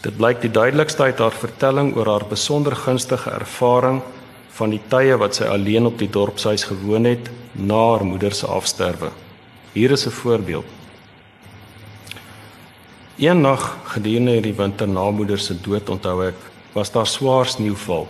[0.00, 4.02] Dit blyk die duidelikste uit haar vertelling oor haar besonder gunstige ervaring
[4.50, 8.46] van die tye wat sy alleen op die dorpshuis gewoon het na haar moeder se
[8.46, 9.10] afsterwe.
[9.72, 10.77] Hier is 'n voorbeeld.
[13.18, 16.36] Een nag gedurende hierdie winter na moeder se dood onthou ek,
[16.70, 18.04] was daar swaar sneeuval.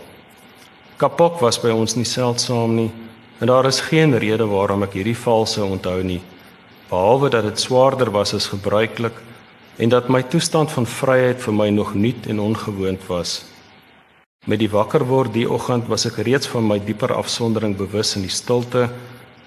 [1.01, 2.91] Kapok was by ons nie seldsaam nie
[3.41, 6.21] en daar is geen rede waarom ek hierdie val sou onthou nie
[6.91, 9.17] behalwe dat dit swaarder was as gebruiklik
[9.79, 13.47] en dat my toestand van vryheid vir my nog nuut en ongewoond was.
[14.45, 18.29] Met die wakker word die oggend was ek reeds van my dieper afsondering bewus in
[18.29, 18.91] die stilte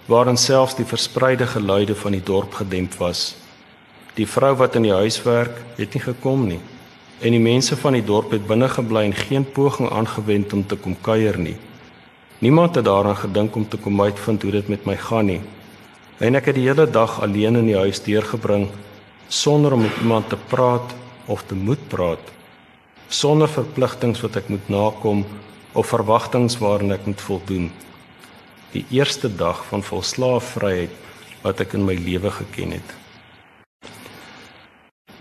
[0.09, 3.40] waarin selfs die verspreide geluide van die dorp gedemp was.
[4.19, 6.59] Die vrou wat in die huis werk, het nie gekom nie.
[7.21, 10.75] En die mense van die dorp het binne gebly en geen poging aangewend om te
[10.75, 11.55] kom kuier nie.
[12.41, 15.41] Niemand het daaraan gedink om te kom uitvind hoe dit met my gaan nie.
[16.17, 18.67] En ek het die hele dag alleen in die huis deurgebring
[19.31, 20.95] sonder om met iemand te praat
[21.25, 22.23] of te moet praat.
[23.07, 25.23] Sonder verpligtinge wat ek moet nakom
[25.71, 27.69] of verwagtinge waaraan ek moet voldoen.
[28.73, 30.97] Die eerste dag van volslae vryheid
[31.45, 33.00] wat ek in my lewe geken het.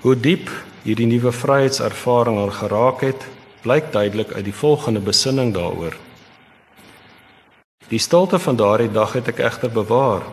[0.00, 0.48] Hoe diep
[0.86, 3.24] hierdie nuwe vryheidservaring al geraak het,
[3.60, 5.96] blyk duidelik uit die volgende besinning daaroor.
[7.92, 10.24] Die stilte van daardie dag het ek egter bewaar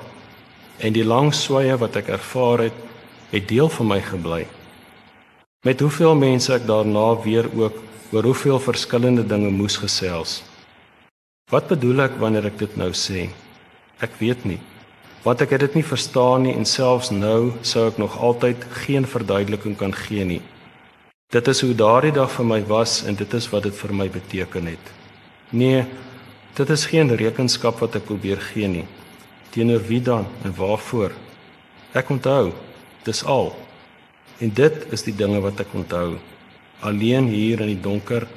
[0.80, 2.80] en die lang sweye wat ek ervaar het,
[3.34, 4.45] het deel van my gebly.
[5.68, 7.84] Met hoeveel mense ek daarna weer ook
[8.15, 10.39] oor hoeveel verskillende dinge moes gesels.
[11.51, 13.28] Wat bedoel ek wanneer ek dit nou sê?
[13.99, 14.61] Ek weet nie
[15.28, 19.03] want ek het dit nie verstaan nie en selfs nou sou ek nog altyd geen
[19.03, 20.39] verduideliking kan gee nie.
[21.36, 24.07] Dit is hoe daardie dag vir my was en dit is wat dit vir my
[24.13, 24.93] beteken het.
[25.51, 25.84] Nee,
[26.55, 28.86] dit is geen rekenskap wat ek probeer gee nie.
[29.51, 31.11] Teenoor wie dan en waarvoor?
[31.91, 32.53] Ek onthou,
[33.03, 33.51] dis al.
[34.39, 36.15] En dit is die dinge wat ek onthou.
[36.88, 38.30] Alleen hier in die donker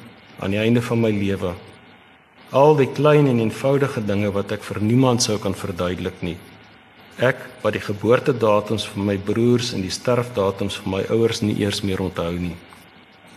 [0.42, 1.54] aan die einde van my lewe.
[2.50, 6.38] Al die klein en eenvoudige dinge wat ek vir niemand sou kan verduidelik nie.
[7.20, 11.82] Ek wat die geboortedatums van my broers en die sterfdatums van my ouers nie eers
[11.84, 12.54] meer onthou nie.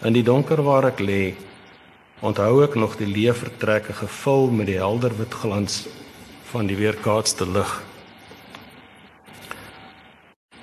[0.07, 1.35] In die donker waar ek lê,
[2.23, 5.81] onthou ek nog die leë vertrekke gevul met die helder wit glans
[6.53, 7.73] van die weerkaatste lig.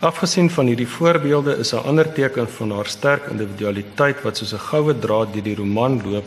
[0.01, 4.67] Afgesien van hierdie voorbeelde is 'n ander teken van haar sterk individualiteit wat soos 'n
[4.71, 6.25] goue draad deur die roman loop,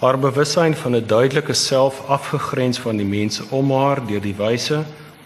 [0.00, 4.84] haar bewussyn van 'n duidelike self afgegrens van die mense om haar deur die wyse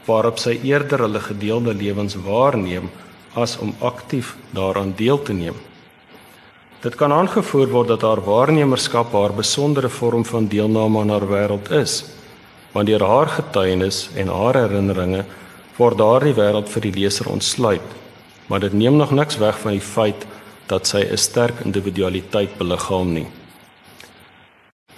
[0.08, 2.88] waarop sy eerder hulle gedeelde lewens waarneem
[3.36, 5.56] as om aktief daaraan deel te neem.
[6.80, 11.70] Dit kan aangevoer word dat haar waarnemerskap haar besondere vorm van deelname aan haar wêreld
[11.74, 12.04] is.
[12.72, 15.24] Want deur haar getuienis en haar herinneringe
[15.76, 17.96] word daardie wêreld vir die leser ontsluit.
[18.46, 20.26] Maar dit neem nog niks weg van die feit
[20.66, 23.26] dat sy 'n sterk individualiteit beliggaam nie.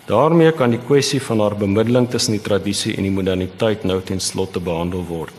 [0.07, 4.21] Daarmee kan die kwessie van haar bemiddeling tussen die tradisie en die moderniteit nou ten
[4.21, 5.35] slotte behandel word.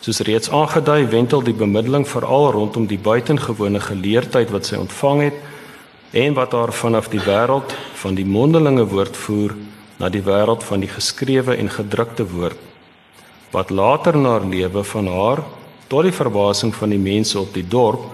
[0.00, 5.40] Soos reeds aangedui, wentel die bemiddeling veral rondom die buitengewone geleerdheid wat sy ontvang het
[6.12, 9.56] en wat haar vanaf die wêreld van die mondelinge woord voer
[9.98, 12.66] na die wêreld van die geskrewe en gedrukte woord
[13.50, 15.42] wat later na haar lewe van haar
[15.88, 18.04] tot die verbasing van die mense op die dorp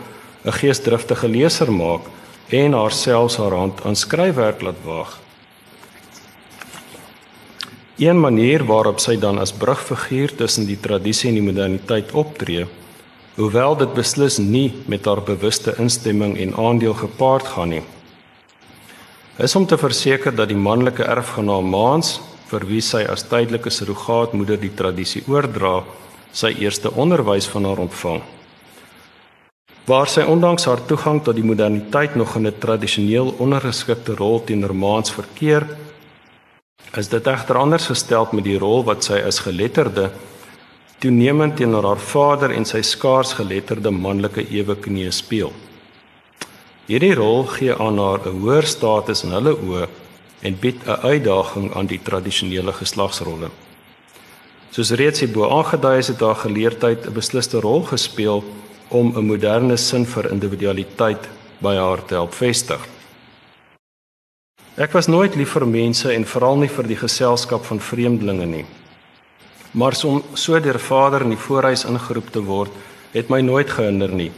[0.45, 2.03] 'n geesdriftige leser maak
[2.49, 5.24] en haarself haar hand aan skryfwerk laat waag.
[7.99, 12.65] Een manier waarop sy dan as brugfiguur tussen die tradisie en die moderniteit optree,
[13.37, 17.85] hoewel dit beslis nie met haar bewuste instemming en aandeel gepaard gaan nie,
[19.39, 22.19] is om te verseker dat die manlike erfgenaam Maans,
[22.51, 25.85] vir wie sy as tydelike surrogaatmoeder die tradisie oordra,
[26.35, 28.21] sy eerste onderwys van haar ontvang.
[29.87, 34.75] Waar sy ondanks haar toegang tot die moderniteit nog in 'n tradisioneel ondergeskikte rol teenoor
[34.75, 35.63] maans verkeer,
[36.99, 40.11] is dit egter anders gestel met die rol wat sy as geletterde
[41.03, 45.51] toenemend teenoor haar vader en sy skaars geletterde manlike eweknie speel.
[46.87, 49.89] Hierdie rol gee aan haar 'n hoër status in hulle oë
[50.43, 53.51] en bied 'n uitdaging aan die tradisionele geslagsrolle.
[54.71, 58.45] Soos reeds hierbo aangedui is, het haar geleerdheid 'n besliste rol gespeel
[58.89, 61.29] om 'n moderne sin vir individualiteit
[61.61, 62.94] by haar te help vestig.
[64.75, 68.65] Ek was nooit lief vir mense en veral nie vir die geselskap van vreemdelinge nie.
[69.71, 72.73] Maar om so deur Vader in die voorhuis ingeroep te word,
[73.13, 74.33] het my nooit gehinder nie,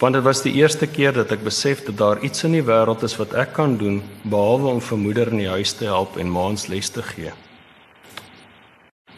[0.00, 3.06] want dit was die eerste keer dat ek besef dat daar iets in die wêreld
[3.08, 6.28] is wat ek kan doen behalwe om vir moeder in die huis te help en
[6.28, 7.32] maans les te gee.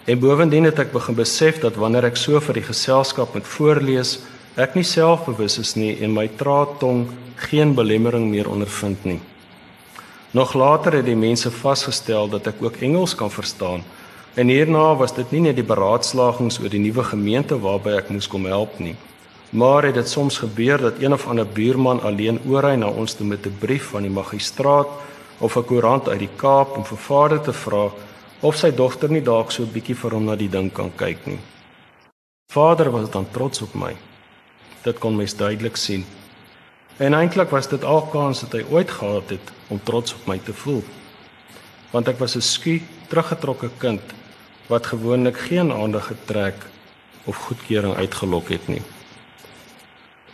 [0.06, 4.20] En bovendien het ek begin besef dat wanneer ek so vir die geselskap moet voorlees,
[4.54, 7.08] ek nie selfbewus is nie en my traattong
[7.50, 9.20] geen belemmering meer ondervind nie.
[10.32, 13.82] Nog later het die mense vasgestel dat ek ook Engels kan verstaan.
[14.34, 18.28] En hierna was dit nie net die beraadslagings oor die nuwe gemeente waarby ek moes
[18.32, 18.94] kom help nie.
[19.52, 23.26] Maar het dit soms gebeur dat een of ander buurman alleen oorry na ons toe
[23.26, 24.88] met 'n brief van die magistraat
[25.38, 27.90] of 'n koerant uit die Kaap om vir vader te vra
[28.40, 31.26] of sy dogter nie dalk so 'n bietjie vir hom na die ding kan kyk
[31.26, 31.40] nie.
[32.52, 33.96] Vader was dan trots op my.
[34.82, 36.04] Dit kon mens duidelik sien.
[36.96, 40.38] En eintlik was dit al kans wat hy ooit gehad het om trots op my
[40.38, 40.82] te voel.
[41.90, 44.00] Want ek was 'n skie, teruggetrokke kind
[44.66, 46.54] wat gewoonlik geen aandag getrek
[47.24, 48.82] of goedkeuring uitgelok het nie.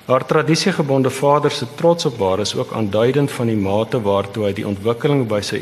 [0.09, 4.53] Haar tradisiegebonde vader se trots op haar is ook aanduidend van die mate waartoe hy
[4.53, 5.59] die ontwikkeling by sy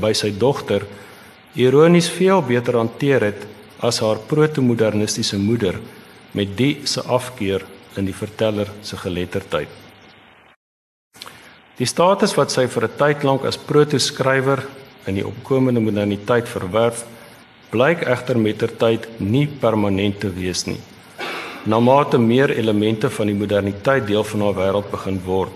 [0.00, 0.84] by sy dogter
[1.54, 3.46] ironies veel beter hanteer het
[3.80, 5.80] as haar proto-modernistiese moeder
[6.32, 7.64] met die se afkeer
[7.96, 9.85] in die verteller se geletterdheid.
[11.76, 14.64] Die status wat sy vir 'n tyd lank as proto-skrywer
[15.06, 17.04] in die opkomende moderniteit verwerf,
[17.70, 20.80] blyk egter mettertyd nie permanent te wees nie.
[21.66, 25.52] Naarmate meer elemente van die moderniteit deel van haar wêreld begin word,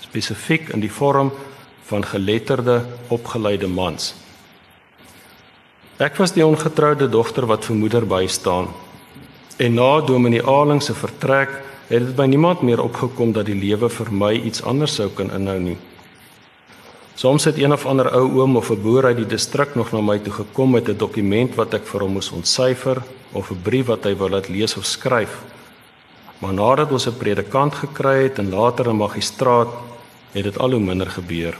[0.00, 1.32] spesifiek in die vorm
[1.88, 4.14] van geletterde, opgeleide mans.
[5.98, 8.68] Ek was die ongetroude dogter wat vir moeder bystaan.
[9.58, 11.50] En na Dominee Aling se vertrek
[11.88, 15.30] het dit by niemand meer opgekom dat die lewe vir my iets anders sou kan
[15.30, 15.76] inhou nie.
[17.14, 20.00] Soms het een of ander ou oom of 'n boer uit die distrik nog na
[20.00, 23.02] my toe gekom met 'n dokument wat ek vir hom moes ontsyfer
[23.32, 25.42] of 'n brief wat hy wou laat lees of skryf.
[26.38, 29.68] Maar nadat ons 'n predikant gekry het en later 'n magistraat,
[30.32, 31.58] het dit al hoe minder gebeur.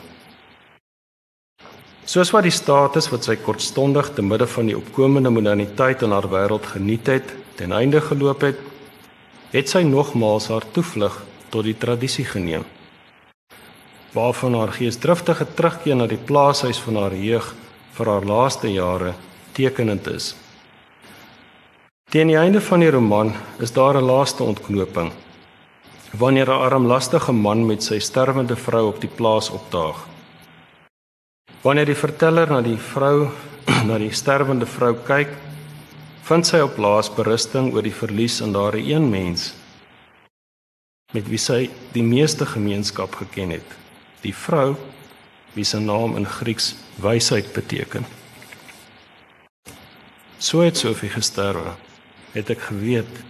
[2.05, 6.29] Soos wat die status wat sy kortstondig te midde van die opkomende moderniteit in haar
[6.29, 8.59] wêreld geniet het, ten einde geloop het,
[9.55, 11.21] het sy nogmaals haar toevlug
[11.55, 12.65] tot die tradisie geneem.
[14.15, 17.53] Waarvan haar geesdriftige terugkeer na die plaashuis van haar jeug
[17.95, 19.15] vir haar laaste jare
[19.55, 20.33] tekenend is.
[22.11, 23.33] Teen die einde van die roman
[23.63, 25.13] is daar 'n laaste ontknoping.
[26.19, 30.07] Wanneer 'n armlastige man met sy sterwende vrou op die plaas opdaag.
[31.63, 33.29] Wanneer die verteller na die vrou
[33.89, 35.29] na die sterwende vrou kyk,
[36.29, 39.53] vind sy op laas berusting oor die verlies aan daardie een mens
[41.13, 41.61] met wie sy
[41.93, 43.77] die meeste gemeenskap geken het
[44.23, 44.75] die vrou
[45.55, 48.09] wie se naam in Grieks wysheid beteken
[50.39, 51.77] so het Sofie gesterwe
[52.35, 53.23] het ek geweet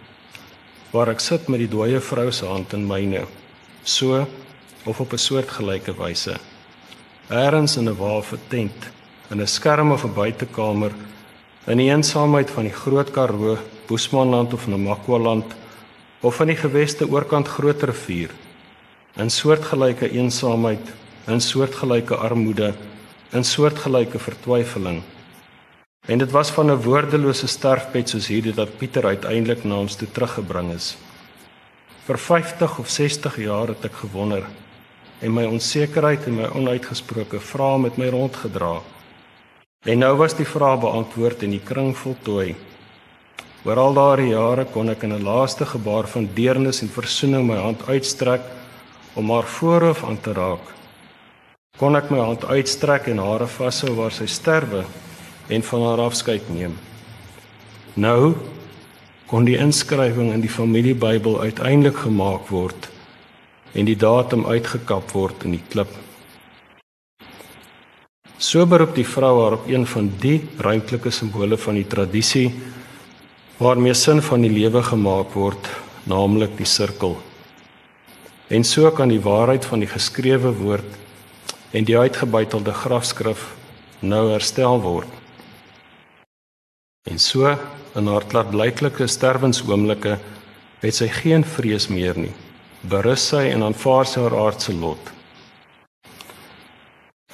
[0.95, 3.27] waar ek sit met die dooie vrou se hand in myne
[3.83, 4.25] so
[4.85, 6.37] of op 'n soortgelyke wyse.
[7.31, 8.91] Eerens in 'n waafe tent,
[9.31, 10.93] in 'n skerm of 'n buitekamer,
[11.65, 13.57] in die eensaamheid van die Groot Karoo,
[13.89, 15.55] Boesmanland of Namakwa-land
[16.21, 18.33] of in die geweste oorkant Groot Rivier,
[19.17, 20.93] in soortgelyke eensaamheid,
[21.29, 22.75] in soortgelyke armoede,
[23.33, 25.03] in soortgelyke vertwyfeling.
[26.05, 30.09] En dit was van 'n woordelose sterfbed soos hierdie dat Pieter uiteindelik na ons toe
[30.13, 30.97] teruggebring is.
[32.05, 34.45] Vir 50 of 60 jaar het ek gewonder
[35.21, 38.83] en my onsekerheid en my onuitgesproke vrae met my rondgedra.
[39.85, 42.55] En nou was die vraag beantwoord en die kring voltooi.
[43.65, 47.57] Oor al daardie jare kon ek in 'n laaste gebaar van deernis en versoening my
[47.57, 48.41] hand uitstrek
[49.15, 50.65] om haar voorhoof aan te raak.
[51.79, 54.85] Kon ek my hand uitstrek en haar vashou waar sy sterwe
[55.49, 56.79] en van haar afskeid neem.
[57.95, 58.35] Nou
[59.27, 62.89] kon die inskrywing in die familiebybel uiteindelik gemaak word
[63.73, 65.91] en die datum uitgekap word in die klip.
[68.39, 72.49] So beroep die vrou haar op een van die ruimtelike simbole van die tradisie
[73.61, 75.69] waarmee sin van die lewe gemaak word,
[76.11, 77.15] naamlik die sirkel.
[78.51, 80.99] En so kan die waarheid van die geskrewe woord
[81.71, 83.55] en die uitgebuitelde grafskrif
[84.03, 85.09] nou herstel word.
[87.07, 87.55] En so
[87.95, 90.19] in haar klaarblyklike sterwensoomblikke
[90.83, 92.35] het sy geen vrees meer nie.
[92.83, 95.14] Berus sy en aanvaar sy haar aardse lot.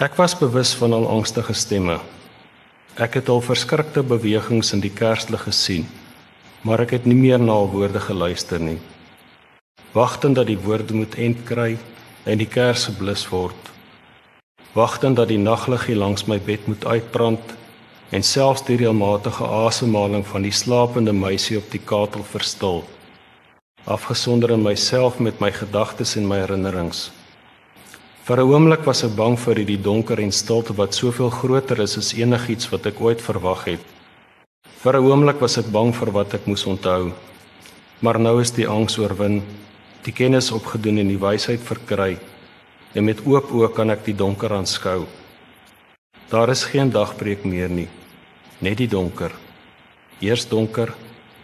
[0.00, 1.98] Ek was bewus van al angstige stemme.
[2.96, 5.84] Ek het al verskrikte bewegings in die kerslig gesien,
[6.64, 8.78] maar ek het nie meer na al woorde geluister nie.
[9.92, 11.74] Wagtend dat die woorde moet end kry
[12.24, 13.68] en die kers geblus word.
[14.72, 17.52] Wagtend dat die nagliggie langs my bed moet uitbrand
[18.08, 22.86] en selfs die reëlmatige asemhaling van die slapende meisie op die katel verstil
[23.84, 27.10] afgesonder in myself met my gedagtes en my herinnerings
[28.26, 31.98] vir 'n oomblik was ek bang vir hierdie donker en stilte wat soveel groter is
[31.98, 33.84] as enigiets wat ek ooit verwag het
[34.82, 37.12] vir 'n oomblik was ek bang vir wat ek moes onthou
[38.00, 39.42] maar nou is die angs oorwin
[40.04, 42.18] die kennis opgedoen en die wysheid verkry
[42.94, 45.06] en met oop oë kan ek die donker aanskou
[46.30, 47.88] daar is geen dagbreek meer nie
[48.60, 49.32] net die donker.
[50.20, 50.92] Eers donker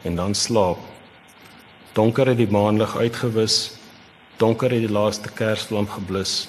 [0.04, 0.80] en dan slaap.
[1.96, 3.76] Donker het die maanlig uitgewis.
[4.36, 6.46] Donker het die laaste kersvlam geblus.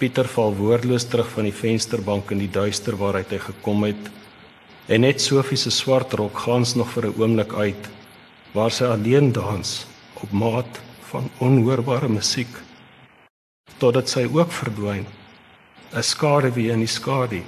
[0.00, 4.06] Pieter val woordloos terug van die vensterbank in die duister waaruit hy gekom het.
[4.88, 7.90] En net Sofie se swart rok gans nog vir 'n oomblik uit
[8.54, 9.86] waar sy alleen dans
[10.22, 12.48] op maat van onhoorbare musiek
[13.78, 15.06] totdat sy ook verdwyn.
[15.92, 17.42] 'n Skade wie in die skadu.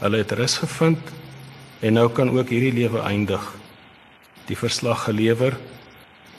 [0.00, 1.12] Hulle het rus gevind
[1.80, 3.54] en nou kan ook hierdie lewe eindig.
[4.46, 5.56] Die verslag gelewer,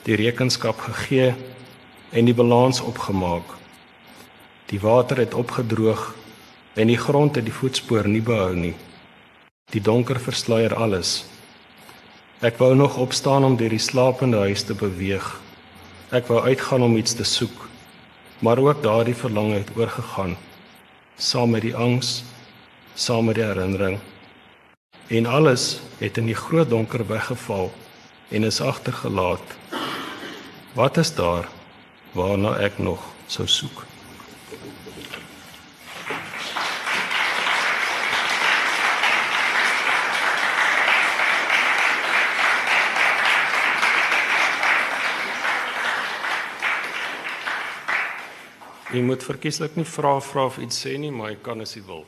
[0.02, 1.34] die rekenskap gegee
[2.10, 3.59] en die balans opgemaak.
[4.70, 6.14] Die water het opgedroog
[6.78, 8.76] en die grond het die voetspoor nie behou nie.
[9.74, 11.24] Die donker versluier alles.
[12.40, 15.26] Ek wou nog opstaan om deur die slapende huis te beweeg.
[16.14, 17.66] Ek wou uitgaan om iets te soek,
[18.38, 20.38] maar ook daardie verlange het oorgegaan
[21.20, 22.22] saam met die angs
[22.94, 23.98] saam met die herinnering.
[25.08, 27.72] En alles het in die groot donker weggeval
[28.30, 29.56] en is agtergelaat.
[30.72, 31.48] Wat is daar
[32.12, 33.89] waarna ek nog sou soek?
[48.90, 51.82] Jy moet verkieslik nie vra vra of iets sê nie, maar jy kan as jy
[51.86, 52.00] wil.